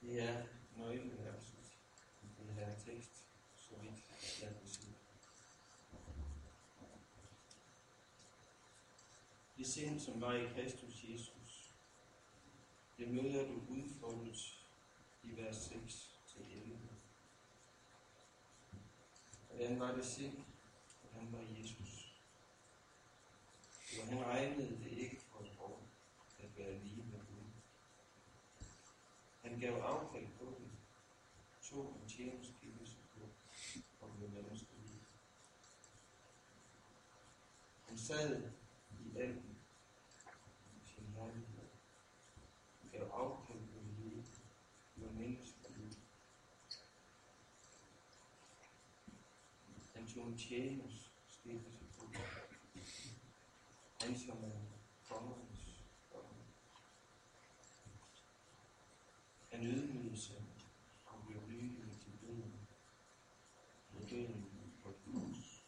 Det 0.00 0.22
er 0.22 0.42
nøgleverset 0.76 1.76
i 2.22 2.26
den 2.42 2.54
her 2.54 2.78
tekst, 2.78 3.24
så 3.56 3.74
vidt 3.82 4.02
jeg 4.42 4.48
kan 4.48 4.68
sige. 4.68 4.94
Det 9.56 9.66
sind, 9.66 10.00
som 10.00 10.20
var 10.20 10.32
i 10.32 10.46
Kristus 10.46 11.04
Jesus, 11.04 11.72
det 12.98 13.08
møder 13.08 13.46
du 13.46 13.62
udfoldet 13.68 14.64
i 15.22 15.36
vers 15.36 15.56
6 15.56 16.18
til 16.26 16.40
11. 16.52 16.78
Hvordan 19.48 19.80
var 19.80 19.94
det 19.94 20.04
sind, 20.04 20.36
når 21.02 21.20
han 21.20 21.32
var 21.32 21.44
Jesus? 21.58 21.98
Jo, 23.98 24.04
han 24.04 24.26
regnede 24.26 24.84
det 24.84 24.90
ikke 24.90 25.20
for 25.20 25.38
en 25.38 25.58
år 25.58 25.88
at 26.38 26.58
være 26.58 26.78
lige 26.78 27.04
med 27.12 27.18
Gud. 27.18 27.50
Han 29.42 29.60
gav 29.60 29.72
afkald 29.72 30.26
på 30.38 30.44
det, 30.44 30.70
tog 31.62 32.00
en 32.02 32.08
tjenerskivelse 32.08 32.96
på 33.14 33.20
og 34.00 34.16
blev 34.16 34.30
menneskelig. 34.30 35.00
Han 37.88 37.98
sad 37.98 38.50
i 39.00 39.18
alt 39.18 39.42
sin 40.84 41.06
herlighed. 41.16 41.68
Gav 42.92 43.10
afkald 43.12 43.58
på 43.58 43.78
det 43.78 43.94
hele, 43.94 44.24
blev 44.94 45.12
menneskelig. 45.12 45.92
Han 49.94 50.06
tog 50.06 50.26
en 50.26 50.38
tjener 50.38 50.88
skikkelse 51.26 51.84
på. 51.98 52.04
Han 54.00 54.18
som 54.18 54.44
er 54.44 54.60
kongernes 55.08 55.84
konge. 56.12 56.44
Han 59.50 59.66
ydmygede 59.66 60.20
sig 60.20 60.44
og 61.06 61.24
blev 61.26 61.48
lydig 61.48 62.00
til 62.00 62.12
døden. 62.20 62.68
På 63.92 63.98
døden 64.10 64.74
på 64.82 64.88
et 64.88 64.96
kors. 65.04 65.64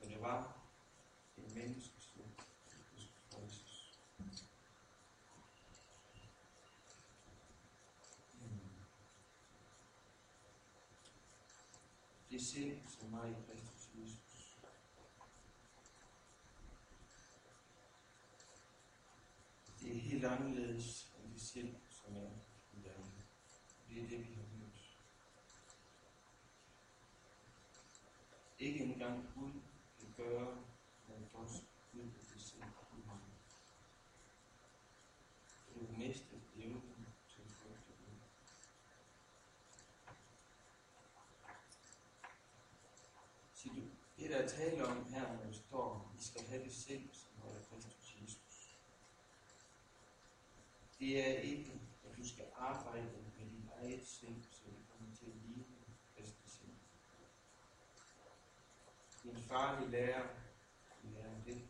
Men 0.00 0.10
det 0.10 0.20
var 0.20 0.56
en 1.36 1.54
menneskes 1.54 2.12
liv, 2.16 2.24
der 2.36 3.00
skulle 3.00 3.08
frelses. 3.30 3.74
Det 12.34 12.42
sind, 12.42 12.80
som 12.88 13.12
var 13.12 13.26
i 13.26 13.32
Kristus 13.46 13.88
Jesus. 13.94 14.58
Det 19.80 19.96
er 19.96 20.00
helt 20.00 20.24
anderledes 20.24 21.12
end 21.18 21.32
det 21.32 21.40
sind, 21.40 21.74
som 21.90 22.16
er 22.16 22.30
i 22.72 22.84
verden. 22.84 23.12
Det 23.88 24.02
er 24.02 24.08
det, 24.08 24.18
vi 24.18 24.34
har 24.34 24.42
mødt. 24.58 24.98
Ikke 28.58 28.84
engang 28.84 29.28
Gud 29.34 29.52
kan 29.98 30.14
gøre 30.16 30.62
noget 31.08 31.32
godt 31.32 31.52
ud 31.92 32.00
af 32.00 32.26
det 32.32 32.42
sind, 32.42 32.62
du 32.62 33.02
har. 33.08 33.20
Du 35.74 35.86
har 35.86 35.98
mistet 35.98 36.42
evnen 36.56 37.06
til 37.28 37.42
at 37.42 37.50
frygte 37.50 37.92
Gud. 37.98 38.18
Så 43.54 43.68
du, 43.68 43.82
det 44.18 44.30
der 44.30 44.36
er 44.36 44.48
tale 44.48 44.86
om 44.86 45.04
her, 45.04 45.32
når 45.32 45.44
det 45.44 45.54
står, 46.54 46.64
det 46.64 46.74
sind, 46.74 47.08
som 47.12 47.30
er 47.48 47.58
i 47.58 47.62
Kristus 47.70 48.16
Jesus. 48.22 48.78
Det 50.98 51.28
er 51.28 51.40
ikke, 51.40 51.80
at 52.04 52.16
du 52.16 52.28
skal 52.28 52.44
arbejde 52.56 53.04
med 53.38 53.46
dit 53.50 53.70
eget 53.82 54.06
sind, 54.06 54.42
så 54.50 54.62
det 54.66 54.84
kommer 54.88 55.16
til 55.16 55.26
at 55.26 55.36
ligne 55.36 55.64
Kristi 56.16 56.48
sind. 56.48 56.76
Det 59.22 59.30
er 59.30 59.34
lærer, 59.34 59.42
farlig 59.48 59.88
lærer, 59.88 60.28
at 61.02 61.44
det. 61.46 61.68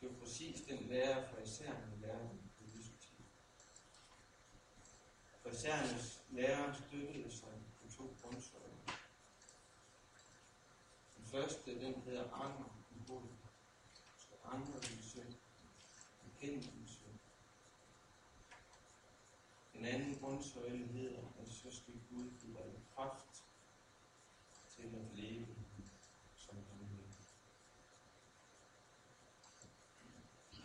Det 0.00 0.08
er 0.08 0.12
jo 0.12 0.18
præcis 0.20 0.60
den 0.60 0.78
lærer, 0.78 1.28
for 1.28 1.40
især 1.40 1.72
lærer 1.72 1.96
lærerne 2.00 2.38
på 2.58 2.64
Jesu 2.64 2.92
tid. 2.92 3.24
For 5.42 5.48
isærnes 5.50 6.22
lærer 6.30 6.72
støttede 6.72 7.32
sig 7.32 7.62
på 7.82 7.96
to 7.96 8.16
grundsøjler. 8.22 8.96
Den 11.16 11.24
første, 11.24 11.80
den 11.80 12.02
hedder 12.02 12.32
anger. 12.32 12.73
Du 14.54 14.60
i 14.78 15.02
synd. 15.02 15.34
Bekende 16.24 16.62
din 16.62 16.86
synd. 16.86 17.18
Den 19.72 19.84
anden 19.84 20.18
grundsøjle 20.20 20.86
hedder, 20.86 21.22
at 21.38 21.48
så 21.48 21.76
skal 21.76 21.94
Gud 22.10 22.30
give 22.40 22.56
dig 22.56 22.82
kraft 22.94 23.44
til 24.76 24.82
at 24.82 25.14
leve, 25.14 25.46
som 26.36 26.56
han 26.56 26.78
vil. 26.90 27.14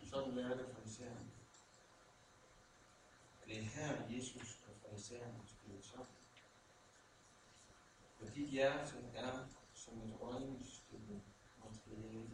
Sådan 0.10 0.36
lærer 0.36 0.58
det 0.58 0.76
fra 0.76 0.82
Og 3.42 3.48
det 3.48 3.58
er 3.58 3.64
her, 3.64 4.16
Jesus 4.16 4.60
og 4.68 4.76
fra 4.82 4.90
farisæerne 4.90 5.48
spiller 5.48 5.82
sammen. 5.82 6.16
Fordi 8.20 8.46
hjerte 8.46 8.96
er 9.14 9.48
som 9.74 10.02
et 10.02 10.22
rådningsstykke 10.22 11.22
materiale. 11.64 12.30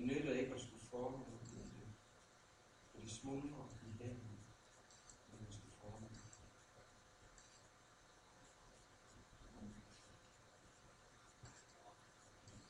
Det 0.00 0.08
nytter 0.08 0.34
ikke 0.34 0.54
at 0.54 0.60
skulle 0.60 0.84
forme 0.84 1.24
det, 1.24 1.40
for 2.92 3.00
de 3.00 3.10
smuldrer 3.10 3.68
i 3.82 3.90
hænden, 4.02 4.38
når 5.30 5.38
man 5.42 5.52
skal 5.52 5.70
forme 5.80 6.06
det. 6.08 6.20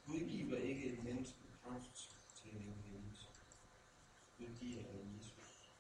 Gud 0.06 0.20
giver 0.28 0.56
ikke 0.56 0.92
et 0.92 1.04
menneske 1.04 1.38
kraft 1.64 2.10
til 2.42 2.48
at 2.48 2.54
leve 2.54 2.74
heldigt. 2.84 3.28
Gud 4.38 4.56
giver 4.60 4.82
af 4.84 5.14
Jesus. 5.16 5.70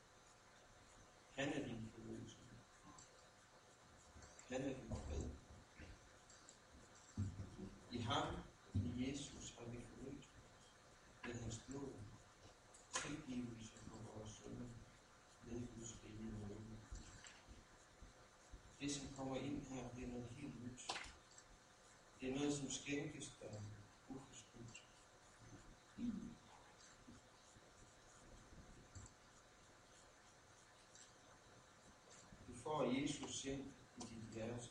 Han 1.36 1.52
er 1.52 1.68
din 1.68 1.92
forløsning. 1.94 2.50
Han 4.48 4.62
er 4.62 4.74
din 4.74 4.88
fred. 4.88 5.30
I 7.90 7.98
ham, 7.98 8.34
i 8.74 9.08
Jesus, 9.08 9.54
har 9.58 9.64
vi 9.64 9.80
forløst 9.80 10.30
med 11.30 11.42
hans 11.42 11.60
blod, 11.68 11.92
tilgivelse 12.92 13.72
for 13.88 13.96
vores 13.96 14.30
synder, 14.30 14.68
ved 15.42 15.66
Guds 15.74 15.96
rige 16.04 16.30
nåde. 16.40 16.60
Det, 18.80 18.90
som 18.92 19.08
kommer 19.16 19.36
ind 19.36 19.66
her, 19.66 19.88
det 19.96 20.04
er 20.04 20.08
noget 20.08 20.28
helt 20.36 20.64
nyt. 20.64 20.80
Det 22.20 22.30
er 22.30 22.34
noget, 22.34 22.52
som 22.70 22.82
skænkes 22.82 23.32
dig 23.40 23.62
uforskyldt. 24.08 24.82
Du 32.48 32.54
får 32.62 32.82
Jesus 32.82 33.40
sind 33.40 33.64
i 33.96 34.00
dit 34.00 34.34
hjerte, 34.34 34.70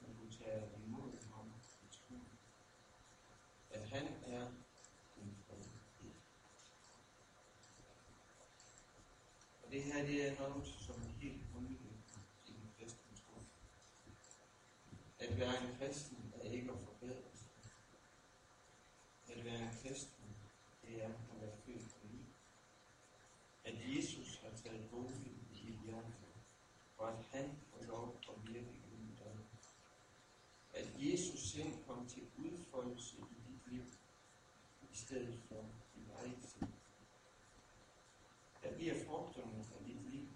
når 0.00 0.08
du 0.08 0.32
tager 0.38 0.62
imod 0.86 1.12
ham 1.34 1.52
i 1.82 1.86
tro. 1.92 2.14
At 3.70 3.88
han 3.88 4.06
er 4.26 4.50
din 5.16 5.36
fred. 5.46 5.64
Og 9.62 9.72
det 9.72 9.82
her, 9.82 10.06
det 10.06 10.28
er 10.28 10.38
noget, 10.40 10.66
som 10.66 10.94
er 11.02 11.20
helt 11.20 11.42
grundlæggende 11.52 11.98
i 12.46 12.52
den 12.52 12.72
kristne 12.78 13.16
tro. 13.16 13.42
At 15.18 15.38
være 15.38 15.62
en 15.62 15.78
kristen 15.78 16.28
er 16.42 16.50
ikke 16.50 16.72
at 16.72 16.78
forbedre. 16.78 17.27
At 19.38 19.44
være 19.44 19.62
en 19.62 19.78
kristen, 19.82 20.24
det 20.82 21.02
er 21.04 21.08
at 21.08 21.40
være 21.40 21.56
født 21.66 21.88
på 22.00 22.06
ny. 22.12 22.20
At 23.64 23.96
Jesus 23.96 24.40
har 24.42 24.50
taget 24.62 24.90
bolig 24.90 25.32
i 25.52 25.66
dit 25.66 25.78
hjerte, 25.84 26.12
og 26.98 27.08
at 27.12 27.24
han 27.32 27.58
får 27.70 27.86
lov 27.86 28.20
at 28.28 28.52
virke 28.52 28.74
i 28.92 29.14
dig. 29.18 29.36
At 30.74 30.86
Jesus 30.96 31.40
selv 31.40 31.72
kom 31.86 32.08
til 32.08 32.22
udfoldelse 32.38 33.16
i 33.16 33.50
dit 33.50 33.72
liv, 33.72 33.82
i 34.92 34.96
stedet 34.96 35.38
for 35.48 35.64
dit 35.94 36.08
eget 36.18 36.44
sind. 36.44 36.72
Der 38.62 38.74
bliver 38.74 39.04
frugterne 39.06 39.66
af 39.78 39.84
dit 39.86 40.10
liv 40.10 40.28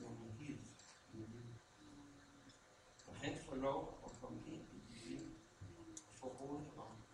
nogle 0.00 0.32
helt 0.38 0.72
nye. 1.14 1.44
Og 3.06 3.16
han 3.16 3.36
får 3.38 3.54
lov 3.54 4.00
at 4.04 4.20
komme 4.20 4.42
ind 4.46 4.62
i 4.72 4.80
dit 4.90 5.08
liv 5.08 5.20
og 6.08 6.14
få 6.14 6.26
råderet. 6.26 7.04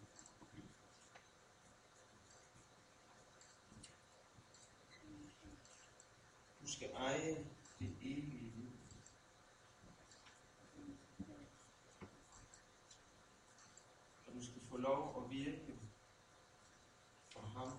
Du 6.60 6.66
skal 6.66 6.90
eje 7.10 7.34
det 7.78 7.96
evige 8.00 8.50
liv. 8.56 8.70
lov 14.80 15.24
at 15.24 15.30
virke 15.30 15.78
for 17.32 17.40
ham, 17.40 17.72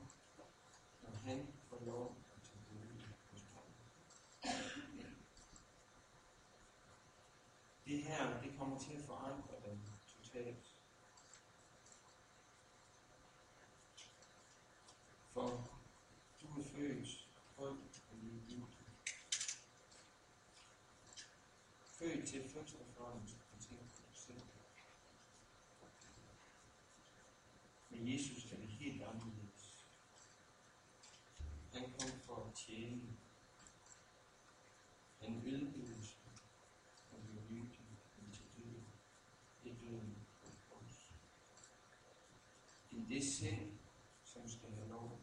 når 1.01 1.15
han 1.23 1.47
får 1.69 1.79
lov 1.85 2.17
at 2.35 2.41
tage 2.43 2.59
bolig 2.69 3.05
hos 3.31 3.41
dig. 3.41 3.63
Det 7.85 8.03
her, 8.03 8.41
det 8.41 8.57
kommer 8.57 8.79
til 8.79 8.93
at 8.93 9.03
forandre 9.03 9.55
dig 9.65 9.79
totalt. 10.07 10.75
For 15.33 15.69
du 16.41 16.59
er 16.59 16.63
født 16.63 17.27
tryg 17.57 17.77
og 18.11 18.17
ligegyldig. 18.21 18.67
Født 21.99 22.27
til 22.27 22.49
først 22.49 22.75
og 22.75 22.85
fremmest 22.97 23.35
at 23.53 23.59
tænke 23.59 23.83
på 23.83 24.01
dig 24.07 24.17
selv. 24.17 24.41
Men 27.91 28.13
Jesus 28.13 28.51
er 28.51 28.57
det 28.57 28.67
helt 28.67 29.03
anderledes. 29.03 29.85
Han 31.73 31.83
kom 31.83 32.09
for 32.25 32.35
at 32.35 32.55
tjene. 32.55 33.17
Han 35.19 35.43
ydmygede 35.45 36.05
sig 36.05 36.31
og 37.11 37.21
blev 37.23 37.41
lydig 37.49 37.79
indtil 38.17 38.45
døden. 38.57 38.85
Det 39.63 39.77
døden 39.81 40.17
på 40.41 40.75
os. 40.75 41.13
Det 42.91 42.99
er 42.99 43.07
det 43.07 43.23
sind, 43.37 43.79
som 44.23 44.49
skal 44.49 44.71
have 44.71 44.89
lov 44.89 45.21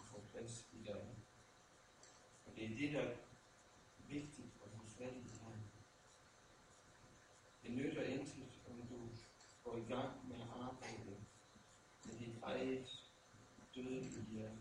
at 0.00 0.04
få 0.06 0.22
plads 0.32 0.66
i 0.72 0.82
dig. 0.84 1.16
Og 2.46 2.56
det 2.56 2.64
er 2.64 2.76
det, 2.76 2.92
der 2.92 3.00
er 3.00 3.16
vigtigt 4.08 4.52
at 4.64 4.70
få 4.70 4.86
fat 4.98 5.16
i 5.16 5.28
her. 5.42 5.58
Det 7.62 7.70
nytter 7.70 8.02
intet, 8.02 8.60
om 8.70 8.86
du 8.86 9.08
går 9.64 9.76
i 9.76 9.84
gang 9.92 10.28
med 10.28 10.36
at 10.36 10.48
arbejde 10.50 11.16
med 12.08 12.18
dit 12.18 12.42
eget 12.42 13.04
dødelige 13.74 14.26
hjerte. 14.30 14.58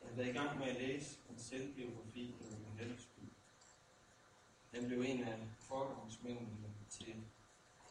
Jeg 0.00 0.08
har 0.08 0.16
været 0.16 0.28
i 0.28 0.32
gang 0.32 0.55
med 0.66 0.74
at 0.74 0.82
læse 0.82 1.18
en 1.30 1.38
selvbiografi 1.38 2.34
af 2.40 2.84
Ove 2.84 2.98
Han 4.72 4.86
blev 4.86 5.00
en 5.00 5.24
af 5.24 5.38
forgangsmændene 5.58 6.74
til 6.90 7.24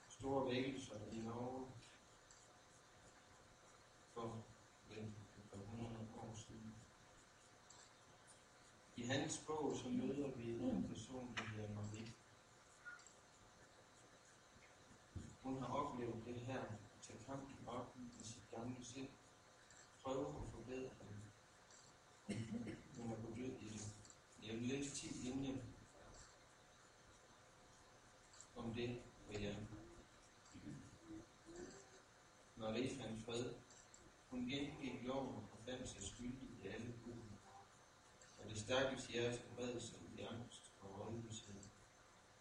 store 0.10 0.52
vækkelser 0.52 0.96
i 1.12 1.18
Norge 1.18 1.68
for 4.14 4.44
et 4.92 5.14
par 5.52 5.60
hundrede 5.60 6.08
år 6.18 6.36
siden. 6.36 6.76
I 8.96 9.04
hans 9.06 9.44
bog 9.48 9.76
så 9.84 9.90
møder 9.90 10.28
vi 10.28 10.52
mm 10.52 10.70
en 10.70 10.88
person, 10.88 11.36
der 11.38 11.44
hedder 11.44 11.74
Marie. 11.74 12.14
Hun 15.44 15.60
har 15.62 15.68
oplevet 15.68 16.26
det 16.26 16.36
her, 16.36 16.60
at 16.60 17.02
tage 17.02 17.20
kampen 17.26 17.68
op 17.68 17.98
med 17.98 18.26
sit 18.26 18.44
gamle 18.52 18.86
sind, 18.86 19.08
prøve 20.04 20.28
at 20.28 20.52
forbedre 20.52 20.90
det. 21.00 21.16
Hun 22.28 23.12
er 23.12 23.16
på 23.16 23.32
død 23.38 23.62
i 23.62 23.70
det. 23.70 23.88
Jeg 24.44 24.56
vil 24.56 24.68
læse 24.68 24.96
10 24.96 25.08
linjer 25.08 25.58
om 28.56 28.74
det 28.74 29.02
for 29.26 29.40
jer. 29.40 29.56
Marie 32.56 32.90
fandt 32.90 33.26
fred. 33.26 33.54
Hun 34.30 34.40
gengik 34.40 35.04
loven 35.04 35.36
og 35.36 35.60
fandt 35.66 35.90
sig 35.90 36.04
skyldig 36.04 36.50
i 36.64 36.68
alle 36.68 36.94
bud. 37.04 37.14
Og 38.40 38.50
det 38.50 38.55
stakkels 38.66 39.08
hjerte 39.08 39.42
bred 39.56 39.80
sig 39.80 40.00
i 40.18 40.22
angst 40.22 40.72
og 40.82 41.00
rådløshed, 41.00 41.62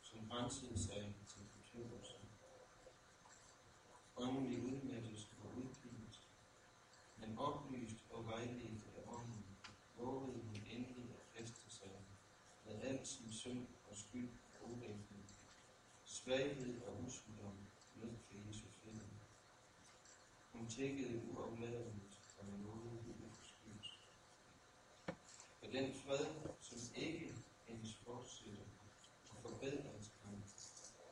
som 0.03 0.29
grænsede 0.29 0.79
sig 0.79 1.15
til 1.29 1.43
fortvivlelse. 1.53 2.17
Åndelig 4.17 4.63
udmattelse 4.63 5.29
og 5.43 5.49
udpinelse, 5.57 6.21
men 7.17 7.39
oplyst 7.39 7.97
og 8.11 8.27
vejledt 8.27 8.85
af 8.97 9.03
ånden, 9.07 9.45
vågede 9.97 10.33
hun 10.33 10.57
endelig 10.71 11.09
at 11.15 11.43
feste 11.43 11.71
sig 11.71 11.91
med 12.67 12.83
al 12.83 13.07
sin 13.07 13.33
synd 13.33 13.67
og 13.91 13.97
skyld 13.97 14.31
og 14.61 14.71
urenhed, 14.71 15.25
svaghed 16.05 16.83
og 16.83 17.05
usygdom 17.07 17.57
lød 17.97 18.17
for 18.27 18.35
Jesus 18.47 18.73
fælde. 18.85 19.09
Hun 20.53 20.69
tækkede 20.69 21.23
uafladeligt 21.31 22.19
og 22.39 22.47
nåede 22.47 23.05
uforskyldt. 23.09 23.99
For 25.65 25.71
den 25.71 25.95
fred, 25.95 26.27
som 26.61 26.79
ikke 26.97 27.35
hendes 27.67 27.95
fortsætter 27.95 28.65
og 29.31 29.37
forbedringskamp, 29.43 30.45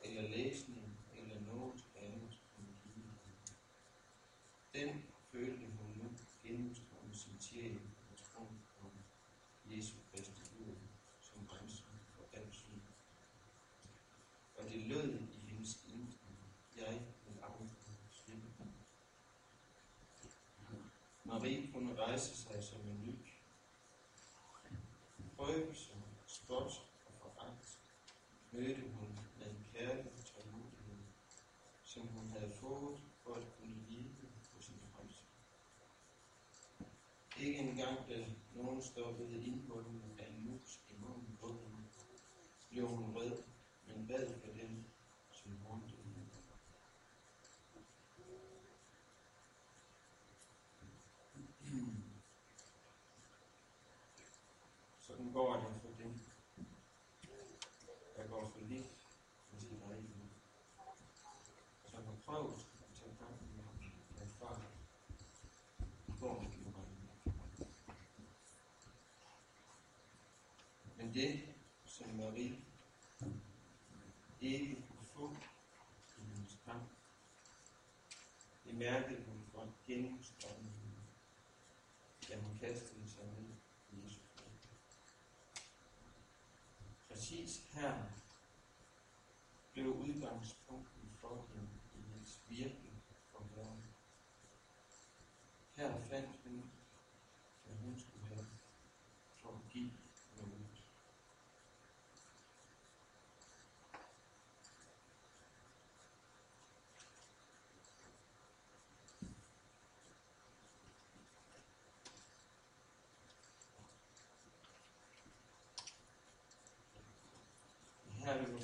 eller 0.03 0.21
læsning, 0.21 0.97
eller 1.17 1.41
noget 1.41 1.85
andet 1.95 2.37
kunne 2.55 2.75
give 2.83 2.93
hende. 2.95 3.53
Den 4.73 5.03
følte 5.31 5.65
hun 5.65 5.97
nu 5.97 6.09
gennemstrømme 6.43 7.15
sin 7.15 7.39
sjæl 7.39 7.79
og 8.11 8.17
troen 8.17 8.61
på 8.79 8.91
Jesu 9.65 9.95
Kristi 10.11 10.41
blod 10.55 10.75
som 11.21 11.47
grænse 11.47 11.83
for 12.09 12.25
al 12.33 12.47
synd. 12.51 12.81
Og 14.57 14.63
det 14.63 14.81
lød 14.81 15.19
i 15.19 15.39
hendes 15.47 15.79
indre, 15.87 16.27
jeg 16.77 17.01
vil 17.25 17.43
aldrig 17.43 17.69
slippe. 18.11 18.47
Marie 21.25 21.71
kunne 21.73 21.92
rejse 22.07 22.37
sig 22.37 22.63
som 22.63 22.79
en 22.81 23.01
ny. 23.05 23.15
Prøvelse, 25.37 25.91
spot 26.27 26.71
og 27.05 27.13
foragt 27.21 27.79
mødte 28.51 28.81
hun 28.81 29.19
med 29.37 29.49
en 29.49 29.65
kærlig 29.73 30.11
tålmodighed, 30.25 31.03
som 31.83 32.07
hun 32.07 32.27
havde 32.29 32.51
fået 32.51 32.99
for 33.23 33.33
at 33.33 33.43
kunne 33.57 33.85
lide 33.89 34.15
på 34.55 34.61
sin 34.61 34.79
fremtid. 34.95 35.27
Ikke 37.39 37.59
engang 37.59 38.09
da 38.09 38.25
nogen 38.55 38.81
stoppede 38.81 39.45
indholdene 39.45 40.03
af 40.19 40.27
en 40.29 40.49
mus 40.49 40.79
i 40.89 40.93
munden 40.99 41.37
på 41.41 41.47
hende, 41.47 41.83
blev 42.69 42.87
hun 42.87 43.15
rød, 43.15 43.43
men 43.87 44.07
bad 44.07 44.39
for 44.39 44.47
dem, 44.47 44.83
som 45.31 45.57
håndte 45.57 45.95
hende. 45.95 46.13
Sådan 54.99 55.31
går 55.33 55.53
det 55.53 55.81
for 55.81 56.03
dem, 56.03 56.19
der 58.17 58.27
går 58.27 58.49
for 58.49 58.59
lidt 58.59 58.87
for 59.49 59.59
sit 59.59 59.81
eget 59.83 60.03
liv. 60.03 60.29
Som 61.85 62.05
har 62.05 62.15
prøvet 62.25 62.53
at 62.53 62.95
tage 62.99 63.15
kampen 63.19 63.47
med 64.17 64.27
far, 64.27 64.61
går 66.19 66.39
det 66.39 66.65
jo 66.65 66.71
bare 66.71 66.85
ikke. 66.91 67.71
Men 71.13 71.21
det, 71.21 71.41
som 71.85 72.09
Marie 72.15 72.57
ikke 74.41 74.75
kunne 74.75 75.05
få 75.05 75.35
i 76.17 76.21
hendes 76.21 76.57
kamp, 76.65 76.89
det 78.65 78.75
mærkede 78.75 79.23
hun 79.27 79.41
fra 79.51 79.67
gennemstrømmen 79.87 80.71
hende, 80.71 81.01
da 82.29 82.39
hun 82.39 82.57
kastede 82.57 83.09
sig 83.09 83.25
ned 83.25 83.49
i 83.91 84.03
Jesu 84.03 84.19
fod. 84.35 84.69
Præcis 87.09 87.63
her 87.73 88.03
blev 89.73 89.87
udgangspunktet 89.87 91.09
for 91.17 91.47
hende 91.53 91.69
i 91.95 92.01
hendes 92.01 92.41
virke 92.49 92.91
for 93.31 93.47
Herren. 93.55 93.83
Her 95.75 95.99
fandt 95.99 96.39
hun, 96.43 96.71
hvad 97.65 97.75
hun 97.75 97.99
skulle 97.99 98.25
have 98.25 98.47
for 99.41 99.49
at 99.49 99.69
give 99.69 99.91
noget. 100.37 100.83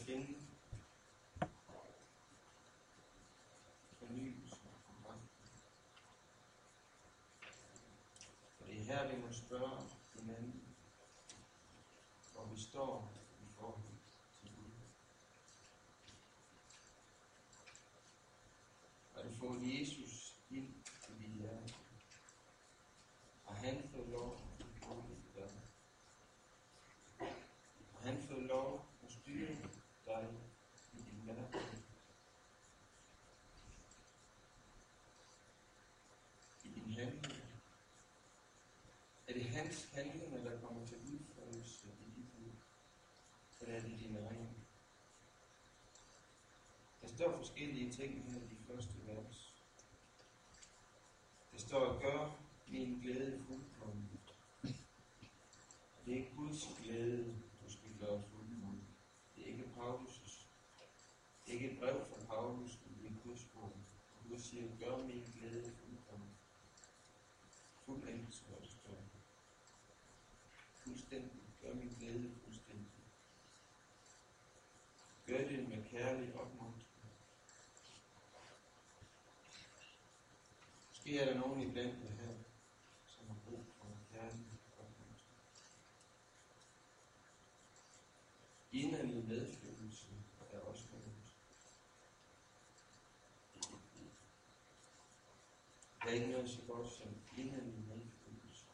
Her 0.10 0.26
fornyelse 4.00 4.56
og 8.60 8.68
det 8.68 8.80
er 8.80 8.84
her, 8.84 9.16
vi 9.16 9.22
må 9.22 9.32
spørge 9.32 9.82
hinanden, 10.16 10.76
hvor 12.34 12.46
vi 12.46 12.62
står 12.62 13.12
i 13.42 13.46
forhold 13.60 13.84
til 14.42 14.50
Gud. 14.56 14.72
Har 19.16 19.22
det 19.22 19.38
fået 19.40 19.80
Jesus 19.80 20.36
ind 20.50 20.74
i 21.10 21.24
dit 21.24 21.34
hjerte? 21.42 21.74
Har 23.48 23.56
han 23.56 23.90
fået 23.94 24.10
lov 24.10 24.38
at 24.60 24.66
bo 24.82 24.96
i 25.12 25.40
dig? 25.40 25.52
Har 27.94 28.12
han 28.12 28.22
fået 28.22 28.44
lov 28.44 28.86
at 29.04 29.12
styre 29.12 29.56
dig 29.56 29.80
hans 39.60 39.90
handlinger, 39.94 40.44
der 40.44 40.62
kommer 40.62 40.86
til 40.88 40.98
udførelse 40.98 41.88
i 41.88 42.10
dit 42.16 42.40
liv? 42.40 42.52
Eller 43.62 43.76
er 43.76 43.82
det 43.82 44.00
dine 44.00 44.20
egne? 44.20 44.50
Der 47.02 47.08
står 47.08 47.38
forskellige 47.38 47.92
ting 47.92 48.32
her 48.32 48.38
i 48.40 48.48
de 48.48 48.58
første 48.68 48.94
vers. 49.08 49.54
Der 51.52 51.58
står, 51.58 52.02
gør 52.02 52.40
min 52.68 53.00
glæde 53.00 53.44
fuldkommen. 53.48 54.10
Det 56.06 56.14
er 56.14 56.18
ikke 56.18 56.36
Guds 56.38 56.68
glæde, 56.84 57.42
du 57.66 57.72
skal 57.72 57.98
gøre 58.00 58.24
fuldkommen. 58.32 58.88
Det 59.36 59.44
er 59.44 59.48
ikke 59.48 59.72
Paulus' 59.78 60.50
det 61.50 61.56
er 61.56 61.62
ikke 61.62 61.72
et 61.72 61.80
brev 61.80 62.06
fra 62.06 62.26
Paulus, 62.36 62.80
men 62.86 63.04
det 63.04 63.12
er 63.12 63.24
Guds 63.24 63.48
ord. 63.56 63.74
Gud 64.30 64.40
siger, 64.40 64.64
gør 64.80 64.98
min 64.98 65.24
glæde 65.36 65.72
fuldkommen. 65.72 66.30
Fuldendt, 67.86 68.36
så 68.36 68.44
det 68.62 68.70
står. 68.70 69.04
Fuldstændig. 70.74 71.42
Gør 71.62 71.74
min 71.74 71.96
glæde 72.00 72.32
fuldstændig. 72.44 72.92
Gør 75.28 75.48
det 75.48 75.70
med 75.70 75.84
kærlig 75.90 76.36
opmuntring. 76.36 76.86
Måske 81.10 81.22
er 81.22 81.34
der 81.34 81.40
nogen 81.40 81.62
i 81.62 81.72
blandt 81.72 82.04
jer 82.04 82.12
her, 82.12 82.34
som 83.08 83.28
har 83.28 83.36
brug 83.46 83.66
for 83.78 83.98
kærlighed. 84.12 84.58
kærlig. 84.78 85.16
Inderlig 88.72 89.28
medfølelse 89.28 90.08
er 90.52 90.60
også 90.60 90.84
noget. 90.92 91.16
Der 96.04 96.10
er 96.10 96.14
ikke 96.14 96.32
noget 96.32 96.50
så 96.50 96.62
godt 96.68 96.92
som 96.92 97.08
inderlig 97.38 97.80
medfølelse, 97.88 98.66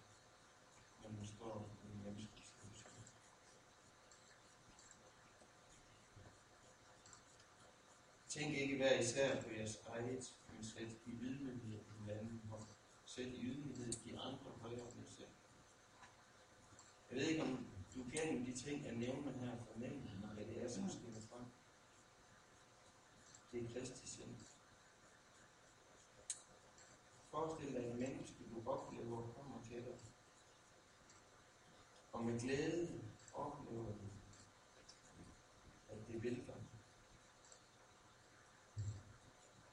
når 1.04 1.10
man 1.10 1.26
står 1.26 1.70
i 1.84 1.88
en 1.88 2.04
menneskelig 2.04 2.46
situation. 2.46 3.04
Tænk 8.30 8.58
ikke 8.58 8.78
hver 8.78 9.00
især 9.00 9.42
på 9.42 9.50
jeres 9.58 9.78
eget, 9.88 10.34
men 10.54 10.66
sæt 10.66 10.92
i 11.06 11.15
selv 13.16 13.34
i 13.34 13.46
ydmyghed 13.46 13.94
de 13.94 14.20
andre 14.20 14.52
højere 14.62 14.92
end 14.98 15.08
selv. 15.08 15.30
Jeg 17.10 17.18
ved 17.18 17.28
ikke, 17.28 17.44
om 17.44 17.68
du 17.96 18.04
gennem 18.14 18.46
de 18.46 18.56
ting, 18.56 18.86
jeg 18.86 18.96
nævner 18.96 19.32
her, 19.32 19.58
fornemmer, 19.72 20.28
hvad 20.34 20.46
det 20.46 20.64
er, 20.64 20.70
som 20.70 20.90
skinner 20.90 21.20
frem. 21.20 21.46
Det 23.52 23.64
er 23.64 23.74
Kristi 23.74 24.08
sind. 24.08 24.36
Forestil 27.32 27.74
dig 27.74 27.92
en 27.92 28.00
menneske, 28.00 28.44
du 28.52 28.70
oplever, 28.70 29.34
kommer 29.34 29.64
til 29.64 29.86
dig. 29.86 30.00
Og 32.14 32.26
med 32.26 32.40
glæde 32.40 33.02
oplever 33.34 33.86
du, 33.86 34.08
at 35.90 36.08
det 36.08 36.24
vil 36.24 36.48
dig. 36.48 36.62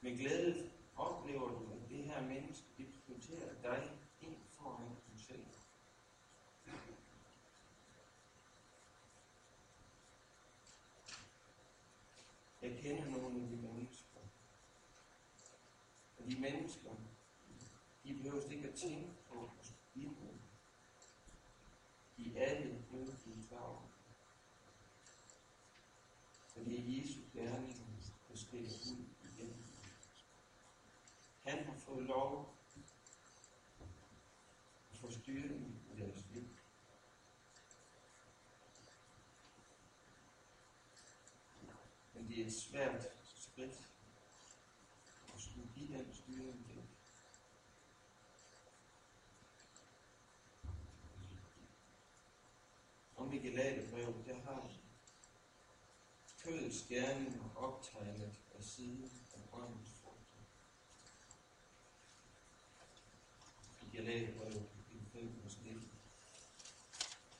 Med 0.01 0.17
glæde 0.17 0.71
oplever 0.95 1.49
du, 1.49 1.71
at 1.73 1.89
det 1.89 2.03
her 2.03 2.21
menneske, 2.21 2.65
det 2.77 2.87
prioriterer 3.05 3.61
dig 3.61 3.91
ind 4.21 4.35
foran 4.49 4.87
dig 4.87 5.19
selv. 5.19 5.45
Jeg 12.61 12.79
kender 12.81 13.05
nogle 13.05 13.41
af 13.41 13.49
de 13.49 13.55
mennesker. 13.55 14.19
Og 16.17 16.31
de 16.31 16.39
mennesker, 16.39 16.95
de 18.03 18.13
behøver 18.13 18.51
ikke 18.51 18.67
at 18.67 18.75
tænke 18.75 19.11
på 19.29 19.43
at 19.59 19.65
skulle 19.65 19.79
give 19.93 20.05
dem. 20.05 20.39
De 22.17 22.37
er 22.37 22.45
alle 22.49 22.85
lykkelige 22.91 23.47
klar 23.47 23.61
over. 23.61 23.81
Så 26.47 26.59
det 26.59 26.79
er 26.79 27.01
Jesu 27.01 27.19
gerning, 27.33 27.77
der 28.29 28.35
skiller 28.35 28.69
ud 28.69 29.05
igen. 29.23 29.63
Han 32.13 32.21
har 32.21 32.45
få 35.01 35.11
styring 35.11 35.81
i 35.93 35.99
deres 35.99 36.25
liv. 36.33 36.47
Men 42.13 42.27
det 42.27 42.41
er 42.41 42.45
et 42.45 42.53
svært 42.53 43.07
skridt 43.35 43.89
at 45.33 45.41
skulle 45.41 45.69
give 45.75 45.97
den 45.97 46.13
styring 46.13 46.65
til. 46.65 46.83
Om 53.17 53.33
i 53.33 53.37
Galaterbrevet, 53.37 54.25
der 54.25 54.35
har 54.35 54.69
kødets 56.43 56.85
gerninger 56.89 57.55
optegnet 57.55 58.39
af 58.55 58.63
siden 58.63 59.11
af 59.33 59.39
åndens 59.53 59.89
frugter. 60.01 60.23
I 63.81 63.92
Galaterbrevet, 64.03 64.65
kapitel 64.75 65.05
5, 65.13 65.43
vers 65.43 65.57
19. 65.63 65.91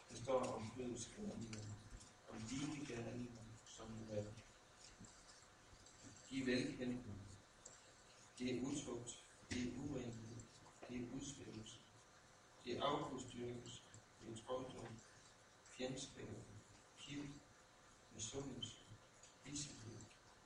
Det 0.09 0.17
står 0.17 0.39
om 0.43 0.71
kødets 0.75 1.09
gerninger, 1.15 1.63
om 2.29 2.41
dine 2.41 2.85
gerninger, 2.87 3.41
som 3.65 3.87
er 4.11 4.23
de 8.39 8.51
er 8.51 8.61
utugt, 8.61 9.23
det 9.49 9.61
er 9.63 9.77
urenhed, 9.77 10.35
det 10.89 10.97
er 10.97 11.15
udsvævelse, 11.15 11.77
det 12.65 12.77
er 12.77 12.83
afgudstyrkelse, 12.83 13.81
det 14.21 14.31
er 14.31 14.45
trolddom, 14.45 14.99
fjendskab, 15.77 16.43
kiv, 16.99 17.23
misundelse, 18.13 18.77
hissighed, 19.43 19.99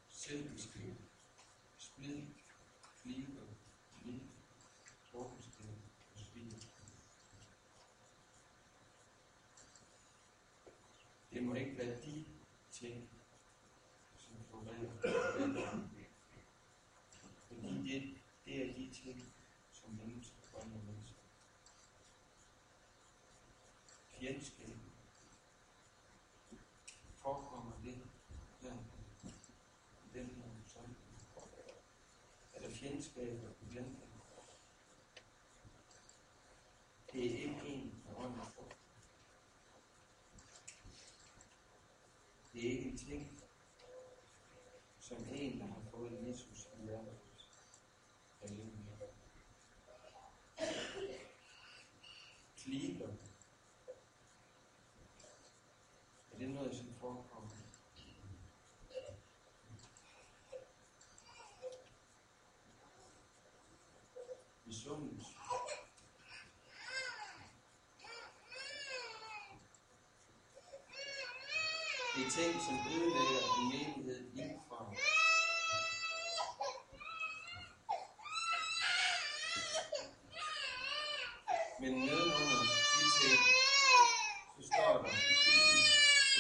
selvbesked, 0.10 0.96
splid, 1.78 2.22
fliber, 2.96 3.48
lid, 4.06 4.20
drukkenskab 5.12 5.78
og 6.14 6.20
svig. 6.20 6.52
Det 11.34 11.44
må 11.44 11.54
ikke 11.54 11.78
være 11.78 12.02
de 12.02 12.26
ting, 12.72 13.10
som 14.18 14.36
florerer. 14.50 15.88
Fordi 17.48 17.94
det, 17.94 18.18
det 18.46 18.70
er 18.70 18.74
de 18.74 18.90
ting, 18.94 19.34
som 19.72 19.90
mennesker 19.90 20.36
bringer 20.52 20.78
med 20.78 21.06
sig. 21.06 21.15
Fjendskab. 24.20 24.78
Forekommer 27.15 27.77
det 27.88 28.02
ja, 28.63 28.73
den 30.13 30.29
som 30.29 30.52
sammenhæng? 30.65 31.21
Er 32.54 32.62
der 32.62 32.69
fjendskab? 32.69 33.40
I 33.62 33.75
den 33.75 33.83
her? 33.83 34.08
Det 37.12 37.25
er 37.25 37.38
ikke 37.40 37.62
en 37.65 38.04
af 38.10 38.23
åndens 38.23 38.48
frugt. 38.56 38.77
Det 42.54 42.65
er 42.65 42.71
ikke 42.71 42.90
en 42.90 42.98
ting, 42.98 43.42
som 45.00 45.17
en, 45.31 45.60
der 45.60 45.65
har 45.65 45.81
fået 45.92 46.27
Jesus 46.27 46.67
i 46.79 46.83
hjertet. 46.85 47.17
Halleluja. 48.42 48.71
Kliber. 52.58 53.08
Er 56.31 56.38
det 56.38 56.50
noget, 56.50 56.75
som 56.75 56.94
forekommer? 57.00 57.50
Misundelse. 64.65 65.33
Det 72.15 72.25
er 72.25 72.27
ting, 72.38 72.62
som 72.67 72.75
ødelægger 72.94 73.42
en 73.58 73.65
menighed 73.73 74.19
indfra. 74.42 74.79
Men 81.81 81.94
nedenunder 82.08 82.62
de 82.98 83.06
ting, 83.19 83.42
så 84.56 84.62
står 84.69 84.94
der 85.04 85.13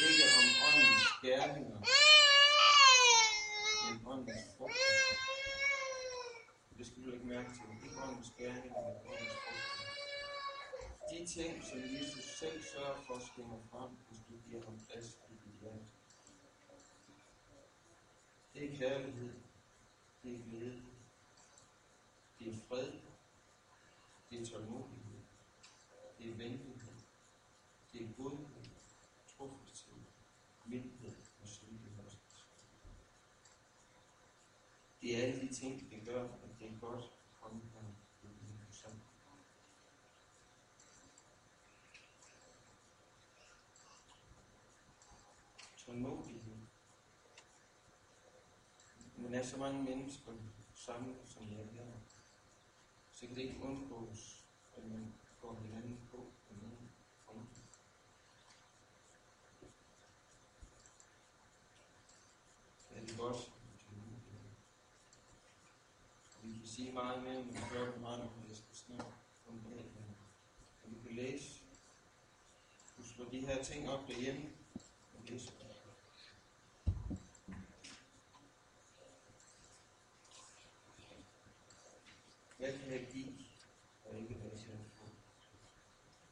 ikke 0.07 0.25
om 0.39 0.47
åndens 0.67 1.07
gerninger, 1.23 1.79
men 3.85 3.95
åndens 4.13 4.45
frugter. 4.57 4.95
Det 6.77 6.85
skal 6.87 7.03
du 7.05 7.11
ikke 7.11 7.27
mærke 7.33 7.49
til. 7.55 7.67
Ikke 7.85 7.97
åndens 8.07 8.31
gerninger, 8.39 8.81
men 8.87 8.97
åndens 9.11 9.37
frugter. 9.43 9.77
De 11.11 11.19
ting, 11.35 11.53
som 11.69 11.79
Jesus 11.95 12.25
selv 12.39 12.63
sørger 12.73 12.97
for, 13.07 13.17
skinner 13.27 13.59
frem, 13.71 13.91
hvis 14.07 14.19
du 14.27 14.33
giver 14.45 14.65
ham 14.65 14.79
plads 14.87 15.09
for. 15.19 15.26
Det 18.53 18.73
er 18.73 18.77
kærlighed. 18.77 19.33
Det 20.23 20.35
er 20.35 20.43
glæde. 20.43 20.83
Det 22.39 22.47
er 22.47 22.57
fred. 22.67 22.91
Det 24.29 24.41
er 24.41 24.45
tålmodighed. 24.45 25.19
Det 26.17 26.29
er 26.31 26.35
venlighed. 26.35 26.93
Det 27.93 28.01
er 28.01 28.13
godhed. 28.17 28.65
Trofasthed. 29.37 29.97
Mildhed 30.65 31.15
og 31.41 31.47
synlighed. 31.47 32.03
Det 35.01 35.17
er 35.17 35.27
alle 35.27 35.41
de 35.41 35.53
ting, 35.53 35.91
der 35.91 36.11
gør, 36.11 36.23
at 36.23 36.59
det 36.59 36.67
er 36.67 36.79
godt 36.81 37.16
er 49.37 49.43
så 49.43 49.57
mange 49.57 49.83
mennesker 49.83 50.31
samlet, 50.75 51.17
som 51.25 51.49
jeg 51.51 51.59
er 51.59 51.71
her, 51.71 51.85
så 53.11 53.27
kan 53.27 53.35
det 53.35 53.41
ikke 53.41 53.63
undgås, 53.63 54.45
at 54.77 54.85
man 54.85 55.13
får 55.41 55.53
hinanden 55.53 55.99
på 56.11 56.17
på 56.17 56.53
nogen 56.61 56.89
konto. 57.25 57.61
Ja, 62.95 63.01
det 63.01 63.17
godt. 63.17 63.51
Vi 66.43 66.53
kan 66.59 66.67
sige 66.67 66.91
meget 66.91 67.23
mere, 67.23 67.43
men 67.43 67.53
vi 67.53 67.59
gør 67.71 67.91
det 67.91 68.01
meget, 68.01 68.19
når 68.19 68.47
jeg 68.49 68.57
skal 68.57 68.75
snart 68.75 69.13
om 69.47 69.53
ned 69.53 69.77
her. 69.77 70.13
Og 70.83 70.91
vi 70.91 70.95
kan 71.07 71.15
læse. 71.15 71.61
Du 72.97 73.03
slår 73.03 73.25
de 73.25 73.39
her 73.39 73.63
ting 73.63 73.89
op 73.89 74.07
derhjemme 74.07 74.49
og 75.13 75.23
læse. 75.27 75.66
Hvad 82.57 82.79
kan 82.79 82.91
jeg 82.91 83.07
give, 83.11 83.33
og 84.05 84.19
ikke 84.19 84.33
hvad 84.33 84.51
jeg 84.51 84.59
kan 84.59 84.79
få? 84.95 85.05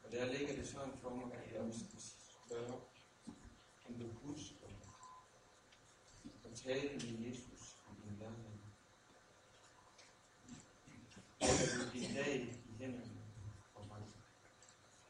Og 0.04 0.12
der 0.12 0.32
ligger 0.32 0.56
det 0.56 0.68
sådan 0.68 0.98
for 0.98 1.10
mig, 1.10 1.32
at 1.34 1.52
jeg 1.52 1.60
også 1.60 1.80
skal 1.88 2.00
spørge, 2.00 2.80
om 3.88 3.94
du 3.94 4.08
husker 4.08 4.66
at 6.44 6.54
tale 6.54 6.88
med 6.92 7.26
Jesus 7.26 7.76
i 7.90 8.08
din 8.08 8.16
hverdag. 8.16 8.52
Lægger 11.40 11.84
du 11.84 11.98
din 11.98 12.14
dag 12.14 12.42
i 12.42 12.76
hænderne 12.78 13.18
på 13.74 13.82
ham. 13.82 14.02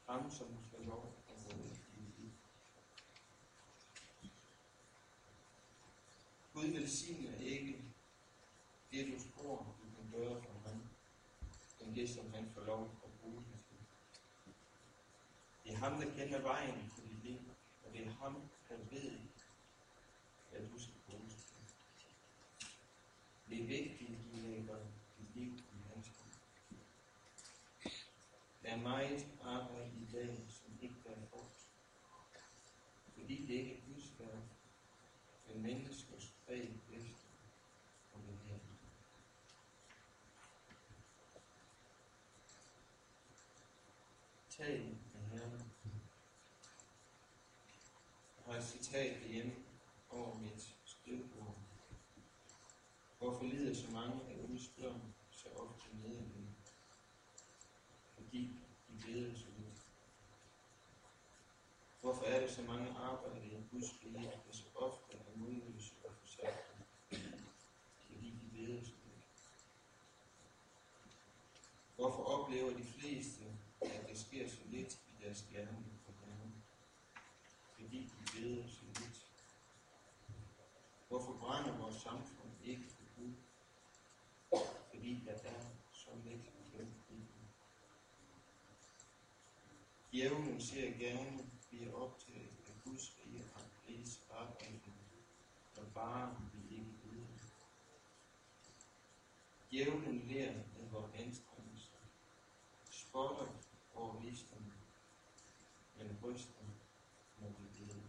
Ham, 0.09 0.31
som 0.31 0.47
skal 0.69 0.87
lov 0.87 1.23
at 1.29 1.35
gå 1.45 1.63
i 1.63 2.01
dit 2.01 2.19
liv. 2.19 2.31
Gud 6.55 6.67
velsigner 6.67 7.37
ikke 7.41 7.85
det, 8.91 9.07
du 9.07 9.43
tror, 9.43 9.77
du 9.83 9.87
kan 9.97 10.21
gøre 10.21 10.43
for 10.43 10.69
ham, 10.69 10.89
men 11.81 11.95
det, 11.95 12.11
som 12.11 12.33
han 12.35 12.51
får 12.55 12.65
lov 12.65 12.91
at 13.05 13.11
bruge 13.21 13.37
det 13.37 13.61
til. 13.69 13.79
Det 15.65 15.73
er 15.73 15.76
ham, 15.89 16.01
der 16.01 16.15
kender 16.15 16.41
vejen 16.41 16.93
til 16.95 17.05
dit 17.05 17.25
liv, 17.25 17.39
og 17.85 17.93
det 17.93 18.07
er 18.07 18.11
ham, 18.11 18.49
der 18.69 18.77
ved, 18.91 19.19
at 20.53 20.71
du 20.73 20.79
skal 20.79 20.95
bruge 21.07 21.23
det. 21.29 21.37
Det 23.49 23.63
er 23.63 23.67
vigtigt, 23.67 24.11
at 24.11 24.25
du 24.33 24.49
lægger 24.49 24.79
dit 25.19 25.37
liv 25.37 25.53
i 25.53 25.79
hans 25.95 26.09
hånd. 26.09 26.31
Der 28.63 28.71
er 28.71 28.77
meget 28.77 29.27
arbejde 29.43 29.91
i 29.97 30.09
dag, 30.13 30.47
som 30.49 30.79
ikke 30.83 30.97
er 31.05 31.27
frugt. 31.31 31.69
Fordi 33.15 33.47
det 33.47 33.55
ikke 33.55 33.77
er 33.77 33.81
Guds 33.93 34.19
værk, 34.19 34.43
men 35.49 35.63
menneskers 35.63 36.35
præg 36.47 36.81
efter 36.93 37.29
og 38.13 38.21
bevægelse. 38.21 38.77
Tal 44.49 44.97
med 45.15 45.21
Herren. 45.39 45.73
Jeg 48.37 48.55
har 48.55 48.61
et 48.61 48.69
citat 48.69 49.23
derhjemme 49.23 49.53
over 50.11 50.39
mit 50.39 50.77
skrivebord. 50.85 51.57
Hvorfor 53.19 53.45
lider 53.45 53.75
så 53.75 53.91
mange 53.91 54.21
af 54.29 54.47
Guds 54.49 54.69
børn 54.69 55.15
så 55.31 55.49
ofte 55.49 55.97
nederlag? 55.97 56.47
Fordi 58.15 58.59
de 58.89 59.07
beder 59.07 59.35
så 59.35 59.47
lidt. 59.59 59.87
Hvorfor 62.01 62.25
er 62.47 62.51
så 62.51 62.63
mange 62.63 62.91
arbejder 62.91 63.43
i 63.43 63.65
Guds 63.71 63.95
rige, 64.05 64.31
der 64.47 64.53
så 64.53 64.65
ofte 64.77 65.17
er 65.17 65.37
modløse 65.39 65.95
og 66.05 66.13
forsagte, 66.21 66.73
Fordi 68.07 68.31
de 68.31 68.59
ved 68.59 68.85
så. 68.85 68.93
Hvorfor 71.97 72.23
oplever 72.23 72.71
de 72.71 72.85
fleste, 72.85 73.45
at 73.81 74.09
der 74.09 74.15
sker 74.15 74.49
så 74.49 74.61
lidt 74.67 74.95
i 74.95 75.25
deres 75.25 75.47
gerning 75.53 76.01
for 76.05 76.13
Herren? 76.25 76.65
Fordi 77.75 77.99
de 77.99 78.41
beder 78.41 78.69
så 78.69 78.83
lidt. 78.85 79.27
Hvorfor 81.09 81.33
brænder 81.33 81.79
vores 81.79 81.97
samfund 81.97 82.51
ikke 82.65 82.85
for 82.89 83.03
Gud? 83.17 83.33
Fordi 84.95 85.23
der 85.27 85.33
er 85.33 85.61
så 85.93 86.11
lidt 86.25 86.43
i 86.45 86.79
det. 86.79 86.89
Djævlen 90.13 90.61
ser 90.61 90.99
gerne, 90.99 91.56
bliver 91.77 91.95
optaget 91.95 92.49
af 92.67 92.73
Guds 92.85 93.17
rige 93.19 93.45
og 93.55 93.63
riges 93.89 94.23
arbejde, 94.31 94.81
der 95.77 95.83
bare 95.95 96.37
vil 96.53 96.73
ikke 96.79 96.95
videre. 97.05 97.39
Djævlen 99.71 100.29
lærer 100.29 100.63
af 100.81 100.93
vores 100.93 101.13
anstrengelser, 101.15 101.99
spotter 102.91 103.47
over 103.95 104.21
visdom, 104.21 104.73
men 105.97 106.19
ryster, 106.23 106.65
når 107.41 107.49
vi 107.49 107.85
beder. 107.85 108.01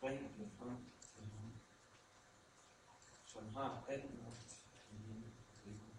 Bring 0.00 0.38
det 0.38 0.50
frem 0.58 0.76
til 1.00 1.22
ham, 1.22 1.52
som 3.26 3.54
har 3.54 3.84
alt 3.88 4.22
magt 4.22 4.64
i 4.92 4.96
himmel 4.96 5.32
og 5.48 5.66
jord. 5.66 5.90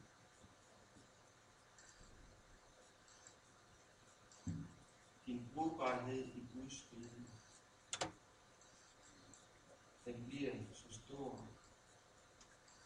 Din 5.25 5.49
brugbarhed 5.53 6.25
i 6.25 6.47
Guds 6.71 6.87
rige, 6.93 7.27
den 10.05 10.25
bliver 10.25 10.53
så 10.73 10.93
stor, 10.93 11.47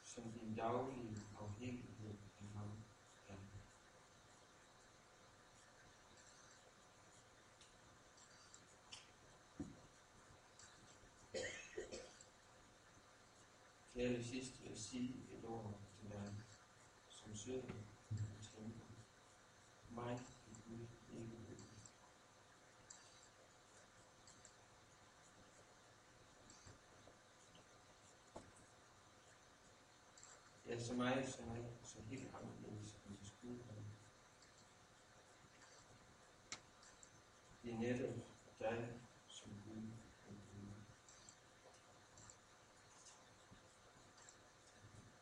som 0.03 0.31
din 0.31 0.55
daglige 0.55 1.17
afhængighed 1.39 2.15
af 2.39 2.47
ham 2.55 2.71
er. 3.27 3.35
Til 13.93 13.99
allersidst 13.99 14.61
vil 14.61 14.69
jeg 14.69 14.77
sige 14.77 15.15
et 15.31 15.45
ord 15.45 15.79
til 15.99 16.09
dig, 16.09 16.33
som 17.09 17.35
søger 17.35 17.63
og 18.09 18.43
tænker. 18.55 18.85
Mig 19.89 20.13
er 20.13 20.53
Gud 20.69 20.87
ikke 21.13 21.49
ved. 21.49 21.55
Ja, 30.95 30.99
så 30.99 31.03
mig, 31.03 31.25
så 31.27 31.41
mig, 31.41 31.63
så 31.83 31.97
helt 32.09 32.27
anderledes 32.33 32.93
end 33.05 33.17
det 33.17 33.27
skulle 33.27 33.59
være. 33.59 33.83
Det 37.63 37.73
er 37.73 37.77
netop 37.77 38.15
dig, 38.59 38.89
som 39.27 39.49
Gud 39.65 39.83
er 40.27 40.33
Gud. 40.33 40.69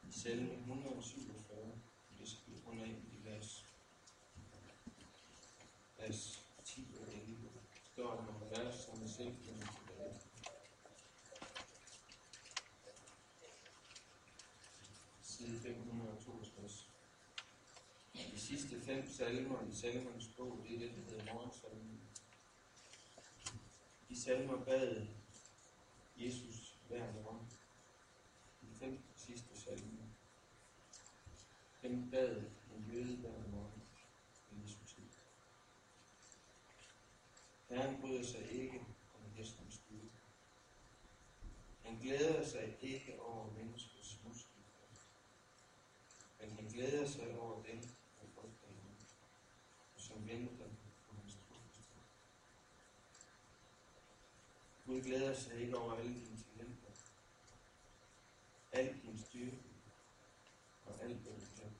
I 0.09 0.11
salme 0.11 0.53
147, 0.53 1.71
det 2.19 2.27
skal 2.29 2.53
vi 2.53 2.59
runde 2.67 2.83
af 2.83 2.89
i 2.89 3.25
vers 3.25 3.65
10 6.63 6.97
og 7.01 7.13
11, 7.13 7.49
står 7.93 8.15
der 8.15 8.25
nogle 8.25 8.45
vers, 8.49 8.75
som 8.75 9.03
er 9.03 9.07
selv 9.07 9.35
finder 9.35 9.65
tilbage. 9.65 10.33
Side 15.43 15.59
562. 15.59 16.89
De 18.13 18.39
sidste 18.93 19.23
fem 19.23 19.33
salmer 19.33 19.67
i 19.69 19.75
salmernes 19.75 20.27
bog, 20.37 20.65
det 20.67 20.75
er 20.75 20.79
det, 20.79 20.91
der 20.95 21.03
hedder 21.03 21.33
morgensalmen. 21.33 22.01
De 24.09 24.21
salmer 24.21 24.65
bad 24.65 25.07
Jesus 26.17 26.77
hver 26.87 27.13
morgen. 27.13 27.47
De 28.61 28.67
fem 28.79 28.99
sidste 29.15 29.61
salmer. 29.61 30.03
Dem 31.81 32.11
bad 32.11 32.43
en 32.75 32.91
jøde 32.93 33.17
hver 33.17 33.47
morgen 33.51 33.81
i 34.51 34.63
Jesu 34.63 34.77
tid. 34.85 35.03
Herren 37.69 38.01
bryder 38.01 38.23
sig 38.23 38.51
ikke 38.51 38.79
om 39.13 39.31
hestens 39.35 39.73
skud. 39.73 40.09
Han 41.83 41.99
glæder 41.99 42.45
sig 42.45 42.77
ikke 42.81 43.21
over 43.21 43.51
menneskets 43.51 44.19
muskelkraft, 44.23 45.07
men 46.39 46.51
han 46.51 46.65
glæder 46.65 47.07
sig 47.07 47.39
over 47.39 47.63
dem, 47.63 47.81
der 48.23 48.27
frygter 48.35 48.67
ham, 48.67 48.95
og 49.95 50.01
som 50.01 50.27
venter 50.27 50.67
Gud 54.93 55.01
glæder 55.01 55.33
sig 55.33 55.61
ikke 55.61 55.77
over 55.77 55.93
alle 55.93 56.13
dine 56.13 56.43
talenter, 56.43 56.91
al 58.71 59.01
din 59.01 59.17
styrke 59.17 59.57
og 60.85 61.03
alt 61.03 61.17
hvad 61.17 61.33
du 61.33 61.45
kan. 61.61 61.75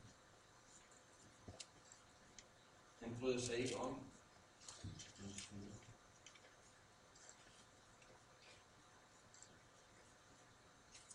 Han 2.99 3.17
bryder 3.19 3.39
sig 3.39 3.57
ikke 3.57 3.77
om 3.77 3.99
din 4.83 4.99
styrke. 4.99 5.79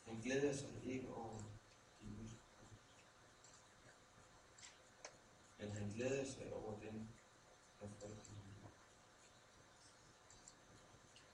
Han 0.05 0.20
glæder 0.20 0.57
sig 0.57 0.68
ikke 0.84 1.14
over 1.14 1.38
din 2.01 2.18
udstrækning. 2.22 2.80
Men 5.59 5.70
han 5.70 5.92
glæder 5.96 6.24
sig 6.24 6.53
over 6.53 6.80
den, 6.80 7.09
der 7.80 7.88
frygter 7.88 8.34
ham. 8.34 8.49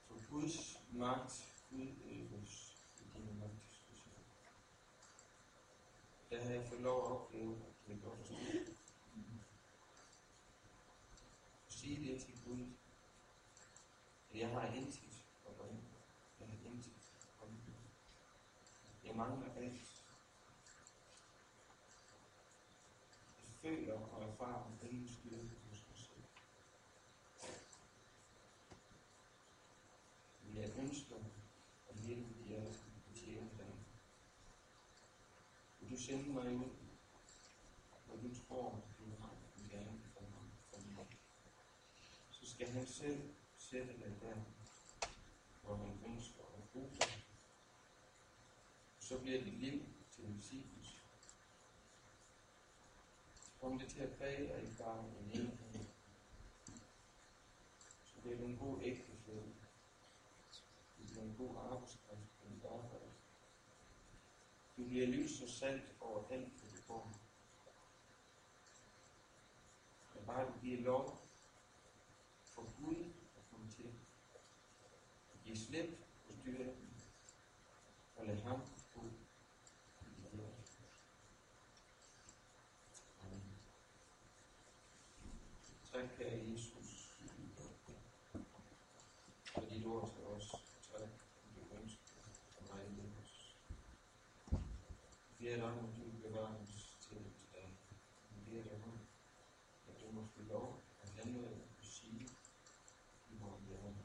For 0.09 0.31
Guds 0.31 0.75
magt 1.05 1.55
udøves 1.71 2.77
i 3.01 3.05
dine 3.15 3.35
magtdiskussioner. 3.41 4.25
Der 6.31 6.43
har 6.45 6.51
jeg 6.51 6.65
fået 6.69 6.81
lov 6.81 7.05
at 7.05 7.11
opleve, 7.11 7.57
at 7.57 7.87
det 7.87 7.97
er 7.97 8.01
godt. 8.01 8.33
Sige 11.69 12.13
det 12.13 12.23
til 12.23 12.45
Gud, 12.45 12.67
at 14.33 14.39
jeg 14.39 14.49
har 14.49 14.67
intet 14.67 15.25
at 15.49 15.57
bringe. 15.57 15.83
Jeg 16.41 16.49
har 16.49 16.57
intet 16.65 17.13
at 17.23 17.39
komme 17.39 17.55
med. 17.55 17.75
Jeg 19.05 19.17
mangler 19.17 19.55
alt. 19.55 20.05
Jeg 23.39 23.53
føler 23.63 23.99
og 23.99 24.23
erfarer 24.23 24.71
ingen 24.83 25.09
styrke 25.09 25.51
hos 25.69 25.85
mig 25.89 25.99
selv. 25.99 26.25
Men 30.55 30.63
jeg 30.63 30.71
ønsker 30.79 31.17
at 31.89 31.97
hjælpe 32.07 32.35
jer 32.51 32.63
at 32.63 33.15
tjene 33.15 33.51
dig. 33.59 33.75
Vil 35.81 35.91
du 35.91 35.97
sende 35.97 36.33
mig 36.33 36.57
ud, 36.57 36.71
hvor 38.07 38.17
du 38.17 38.35
tror, 38.35 38.83
du 38.99 39.05
har 39.21 39.31
en 39.59 39.69
gerne 39.71 40.01
for 40.15 40.21
mig, 40.21 40.51
for 40.73 40.81
mig. 40.95 41.07
Så 42.31 42.47
skal 42.65 42.75
han 42.75 42.87
selv 42.87 43.35
sætte 43.59 43.93
dig 43.93 44.17
der, 44.21 44.37
hvor 45.63 45.77
han 45.77 46.01
ønsker 46.07 46.43
at 46.59 46.69
bruge 46.73 46.91
dig. 46.91 47.25
Så 49.01 49.21
bliver 49.21 49.45
dit 49.45 49.55
liv 49.55 49.83
til 50.11 50.25
en 50.25 50.35
velsignelse. 50.35 50.97
Kom 53.61 53.79
det 53.79 53.89
til 53.89 54.01
at 54.01 54.17
præge 54.19 54.49
dig 54.49 54.63
ikke 54.63 54.77
bare 54.79 54.99
en 54.99 55.31
enhed. 55.31 55.85
Så 58.05 58.21
bliver 58.23 58.39
du 58.39 58.45
en 58.45 58.57
god 58.59 58.83
ægtefælle. 58.83 59.55
Du 60.99 61.07
bliver 61.07 61.23
en 61.23 61.35
god 61.39 61.57
arbejdskraft 61.57 62.29
på 62.41 62.49
dit 62.55 62.65
arbejde. 62.65 63.11
Du 64.77 64.85
bliver 64.85 65.07
lys 65.07 65.43
og 65.43 65.49
salt 65.49 65.85
over 66.01 66.25
alt, 66.31 66.53
hvad 66.53 66.71
du 66.71 66.93
går. 66.93 67.13
Men 70.15 70.27
bare 70.27 70.47
du 70.47 70.53
giver 70.61 70.81
lov 70.81 71.25
for 72.55 72.63
Gud 72.81 73.05
at 73.37 73.43
komme 73.51 73.71
til. 73.71 73.93
Giv 75.55 75.61
slip 75.61 75.91
på 76.27 76.33
styrken 76.33 76.89
og 78.17 78.27
lad 78.27 78.37
ham 78.37 78.61
bo 78.95 79.01
i 79.01 80.05
dit 80.05 80.31
hjerte. 80.33 80.63
Amen. 83.23 83.43
Tak, 85.93 86.05
kære 86.19 86.51
Jesus, 86.53 87.19
for 89.55 89.61
dit 89.61 89.87
ord 89.87 90.11
til 90.15 90.25
os. 90.25 90.51
Tak, 90.93 91.09
for 91.21 91.61
du 91.61 91.77
ønsker 91.83 92.21
at 92.59 92.69
vejlede 92.69 93.13
os. 93.23 93.57
Vi 95.39 95.45
beder 95.45 95.57
dig 95.57 95.65
om, 95.65 95.79
at 95.79 95.97
du 95.97 96.29
bevarer 96.29 96.63
os 96.63 96.97
til 97.01 97.17
til 97.17 97.47
dig. 97.53 97.69
Vi 98.31 98.51
beder 98.51 98.65
dig 98.65 98.85
om, 98.85 98.99
at 99.89 100.01
du 100.01 100.13
må 100.13 100.27
få 100.37 100.43
lov 100.43 100.83
at 101.03 101.09
handle 101.11 101.49
og 101.79 101.85
sige 101.85 102.29
i 103.31 103.37
vores 103.41 103.63
hjerter. 103.69 104.05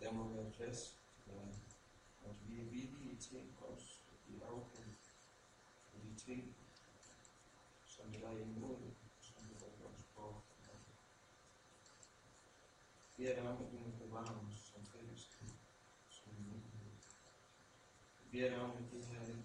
der 0.11 0.17
må 0.17 0.27
være 0.27 0.51
plads 0.51 0.99
til 1.23 1.33
dig. 1.33 1.53
Og 2.23 2.29
at 2.29 2.35
vi 2.47 2.61
er 2.61 2.65
villige 2.65 3.17
til 3.17 3.41
os 3.69 4.01
at 4.11 4.17
blive 4.25 4.45
afkendt 4.45 4.97
for 5.91 5.99
de 5.99 6.15
ting, 6.15 6.55
som 7.85 8.13
vi 8.13 8.17
er 8.17 8.31
imod, 8.31 8.77
som 9.21 9.49
vi 9.49 9.53
rykker 9.53 9.85
os 9.93 10.03
på. 10.15 10.41
Vi 13.17 13.27
er 13.27 13.35
dig 13.35 13.49
om, 13.49 13.65
at 13.65 13.71
du 13.71 13.77
må 13.79 14.05
bevare 14.05 14.35
os 14.35 14.71
som 14.73 14.85
fællesskab, 14.85 15.49
som 16.09 16.33
menighed. 16.33 16.91
Vi 18.31 18.39
er 18.39 18.49
dig 18.49 18.61
om, 18.61 18.71
at 18.71 18.91
det 18.91 19.05
her 19.05 19.40